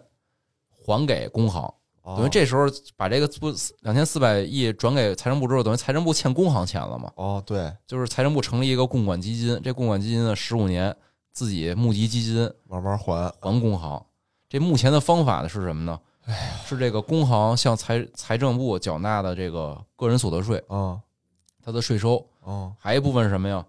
[0.69, 1.63] 还给工行。
[2.03, 2.65] 哦，等于这时候
[2.95, 3.51] 把这个不
[3.81, 7.11] 两千四百亿转给财政部之后，等于财政部欠工行钱了嘛？
[7.15, 10.95] 哦对，就是财政部成立一个共管基金，这共管基金呢十五年
[11.31, 13.31] 自己募集基金慢慢还。
[13.39, 14.03] 还工行。
[14.49, 15.99] 这目前的方法呢是什么呢？
[16.65, 21.01] 是这个工行向财财政部缴纳的这个个人所得税，啊
[21.63, 23.65] 它的税收，啊还有一部分是什么呀？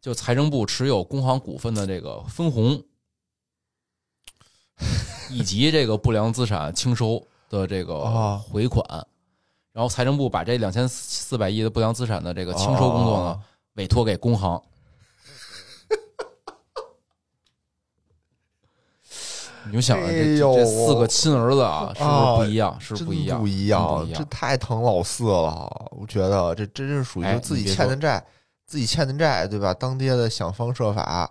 [0.00, 2.82] 就财政部持有工行股份的这个分红，
[5.30, 8.84] 以及这个不良资产清收的这个啊回款，
[9.72, 13.42] 然后财政部把这两千四百亿的不良资产的这个清收工作呢哦
[13.74, 14.60] 委托给工行。
[19.68, 22.80] 你就想这这四个亲儿子啊，是不是不一样？
[22.80, 25.90] 是不一样，不一样不一，这太疼老四了。
[25.90, 28.24] 我觉得这真是属于自己欠的债，
[28.66, 29.72] 自己欠的债，对吧？
[29.72, 31.30] 当爹的想方设法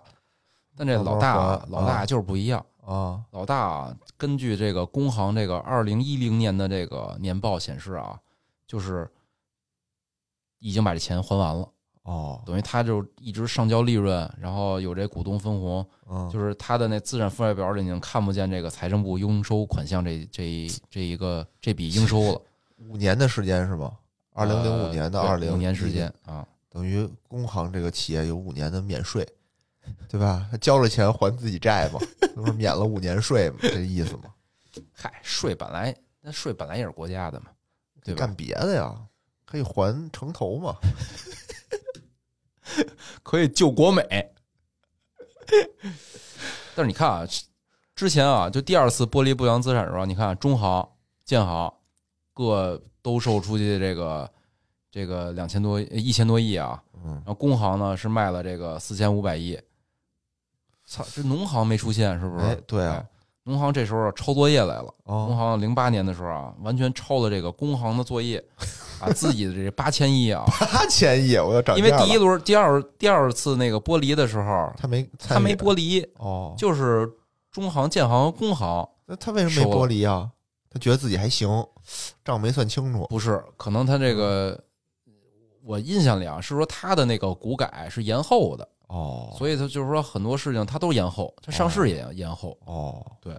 [0.76, 2.64] 但这老大老大就是不一样。
[2.84, 8.18] 啊，老大啊，根据这个工行这个二零一零年的这个年报显示啊，
[8.66, 9.06] 就是
[10.58, 11.68] 已经把这钱还完了，
[12.08, 22.40] 哦，等于他就一直上交利润，然后有这股东分红，嗯，就是他的那资产负债表里已经看不见这个财政部应收款项这这一这一个这笔应收了。
[22.78, 23.92] 五年的时间是吗？
[24.32, 29.28] 二零零五年到二零五年时间，啊，等于工行这个企业有五年的免税，
[30.08, 30.48] 对吧？
[30.50, 32.00] 他交了钱还自己债嘛，
[32.34, 34.32] 不是免了五年税嘛，这意思嘛？
[34.94, 37.48] 嗨，税本来那税本来也是国家的嘛，
[38.02, 38.20] 对吧？
[38.20, 38.96] 干别的呀，
[39.44, 40.74] 可以还城投嘛？
[43.22, 44.02] 可以救国美。
[46.74, 47.26] 但是你看啊，
[47.94, 50.88] 之前啊，就第二次剥离不良资产的时候，你看中行、
[51.24, 51.72] 建行
[52.32, 54.30] 各兜售出去这个
[54.90, 59.58] 这个两千多一千多亿啊，嗯然后工行呢是卖了这个四千五百亿。
[60.86, 62.44] 操，这农行没出现是不是？
[62.46, 63.17] 哎对啊哎
[63.48, 64.94] 农行这时候抄作业来了。
[65.06, 68.44] 农哦，行零八年的时候啊，完全抄了这个工行的作业，
[69.00, 77.10] 把自己的这八千亿啊，八千亿，我要涨价因为第一轮、第二、第二次那个剥离的时候，他没他没剥离，哦，就是
[77.50, 80.30] 中行、建行、工行，那他为什么没剥离啊？
[80.70, 81.48] 他觉得自己还行，
[82.22, 83.06] 账没算清楚。
[83.08, 84.62] 不是，可能他这个，
[85.64, 92.58] 我印象里啊是说他的那个股改是延后的，哦，所以他就是说很多事情他都延后，他上市也延后。
[92.64, 93.38] 哦，对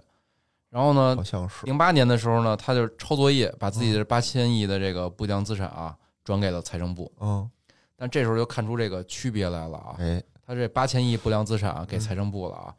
[0.68, 7.50] 然后呢好，像是零八年的时候呢，他就抄作业，把自己的八千亿的这个不良资产啊转给了财政部，嗯，
[7.96, 9.96] 但这时候就看出这个区别来了啊。
[9.98, 12.74] 哎，他这八千亿不良资产啊给嗯财政部了啊。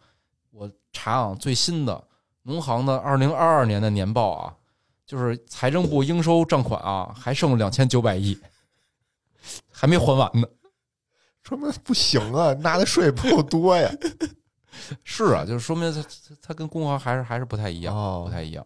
[0.51, 2.01] 我查啊，最新的
[2.43, 4.55] 农行的二零二二年的年报啊，
[5.05, 8.39] 就是财政部应收账款啊还剩两千九百亿，
[9.69, 10.47] 还没还完呢。
[11.43, 13.91] 说明不行啊，纳的税不够多呀。
[15.03, 18.65] 是啊，就是说明他他他跟工行还是还是不太一样，哦不太一样。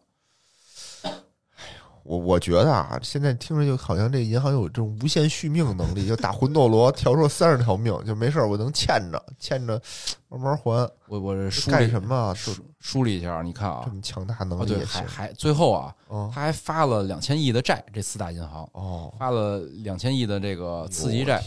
[2.06, 9.82] 我我觉得啊，现在听着就好像这银行有这种无限续命能力，就打魂斗罗调出三十条命，就没事儿我能欠着欠着
[10.30, 10.88] 慢慢还。
[11.08, 12.34] 我我这梳干理什么啊？
[12.34, 15.04] 梳这梳理一下，你看啊这，么强大能哦对，力还。
[15.04, 21.44] 还最后啊，哦他还发了两千亿的债，这四大银行哦，发了两千亿的这个次级债！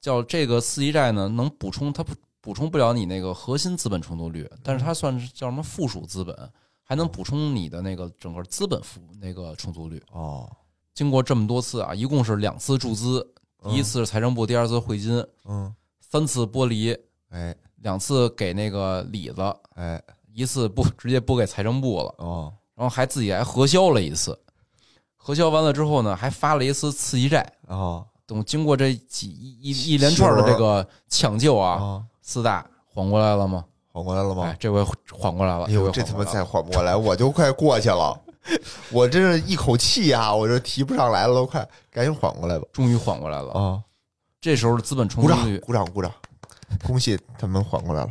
[0.00, 6.34] 叫这个次级债呢，能补充它不补充不了你那个核心资本充足率，但是它算是叫什么附属资本，
[6.90, 10.02] 还能补充你的那个整个资本负那个充足率。
[10.10, 10.50] 哦，
[10.92, 13.24] 经过这么多次啊，一共是两次注资，
[13.62, 16.92] 第一次是财政部，第二次汇金，嗯，三次剥离，
[17.28, 19.40] 哎两次给那个李子，
[19.76, 24.36] 哎一次拨直接拨给财政部了，哦然后还自己还核销了一次，
[25.14, 27.48] 核销完了之后呢，还发了一次次级债。
[27.68, 33.64] 哦等经过这几一一一连串的这个抢救啊，哦，四大缓过来了吗？
[33.92, 34.56] 缓过来了吗哎，？
[34.58, 34.82] 这回
[35.12, 35.66] 缓过来了。
[35.66, 38.18] 哎呦，这他妈再缓不过来，我就快过去了。
[38.90, 42.64] 我真是一口气啊，我就提不上来了，都快，赶紧缓过来吧。
[42.72, 43.52] 终于缓过来了。
[43.52, 43.82] 啊，
[44.40, 46.10] 这时候的资本充，足率，鼓掌，鼓掌！
[46.86, 48.10] 恭喜他们缓过来了。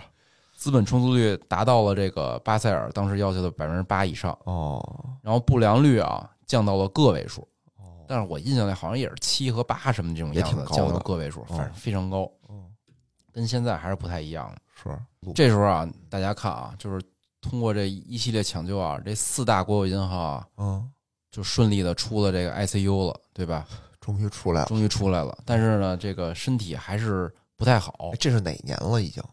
[0.55, 4.85] 资本充足率达到了这个巴塞尔当时要求的百分之八以上，哦
[5.21, 7.41] 然后不良率啊降到了个位数。
[7.77, 12.58] 哦，但是我印象里好像也是七和八什么这种样子，也挺高的降到个位数，哦反正非常高，嗯，
[13.39, 14.61] 跟现在还是不太一样的。
[14.75, 17.01] 是这时候啊，大家看啊，就是
[17.39, 20.91] 通过这一系列抢救啊，这四大国有银行啊，嗯，
[21.31, 23.65] 就顺利的出了这个 ICU 了，对吧？
[24.01, 24.67] 终于出来了。
[24.67, 28.17] 终于出来了，但是呢，这个身体还是不太好哎。
[28.19, 28.99] 这是哪年了？
[28.99, 29.23] 已经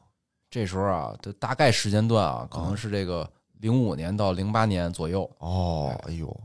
[0.51, 3.29] 这时候啊，这大概时间段啊，可能是这个
[3.59, 5.29] 零五年到零八年左右。
[5.39, 6.41] 哦，哎呦，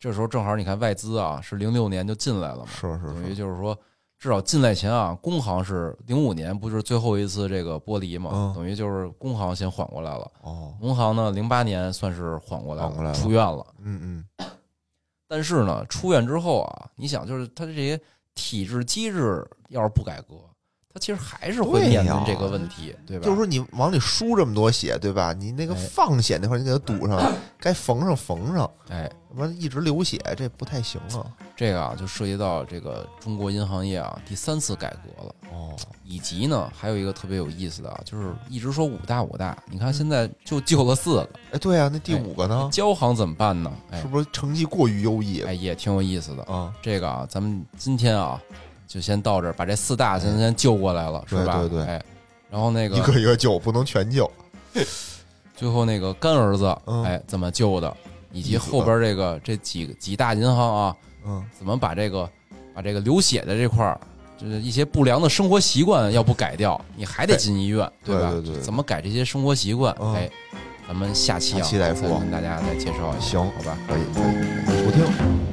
[0.00, 3.78] 这时候正好你看外资啊，是零六年就进来了嘛，是是等于，就是说，
[4.20, 13.66] 至少近来前啊，工行是零五年不是最后一次这个剥离嘛，嗯等于就是工行先缓过来了，哦，农行呢零八年算是缓过来缓过来了出院了。
[13.78, 14.46] 嗯嗯，
[15.26, 17.98] 但是呢，出院之后啊，你想，就是他这些
[18.34, 20.36] 体制机制要是不改革，
[20.92, 23.24] 他其实还是会面临这个问题，对吧？
[23.24, 25.32] 就是说你往里输这么多血，对吧？
[25.32, 31.24] 你那个哎放血那块儿你给它堵上， 该缝上缝上，哎，要不然一直流血，这不太行啊。
[31.54, 42.68] 这个啊，就涉及到这个中国银行业啊第三次改革了，哦，以及呢，还有一个特别有意思的啊，就是一直说五大五大，你看现在就救了四个，哎，对啊，那第五个呢？
[42.72, 43.70] 交行怎么办呢？
[43.92, 46.42] 哎是不是成绩过于优异哎，也挺有意思的。
[46.44, 46.72] 啊？
[46.82, 48.40] 这个啊，咱们今天啊，
[48.92, 51.60] 就先到这儿，把这四大先先救过来了，是吧？
[51.60, 51.78] 对对。
[51.78, 52.02] 对哎，
[52.50, 54.28] 然后那个一个一个救，不能全救。
[55.54, 57.04] 最后那个干儿子，嗯。
[57.04, 57.96] 哎，怎么救的，
[58.32, 62.28] 以及后边这个这几几大银行啊，嗯，怎么把这个
[62.74, 64.00] 把这个流血的这块儿，
[64.36, 67.92] 就是一些不良的生活习惯要不改掉，你还得进医院，吧？
[68.04, 68.60] 对对对对。
[68.60, 69.96] 怎么改这些生活习惯？
[70.00, 70.14] 嗯。
[70.14, 70.28] 哎，
[70.88, 72.18] 咱们下期啊下期再说。
[72.18, 75.49] 跟大家再介绍一下，行好吧，可以可以，感谢收听。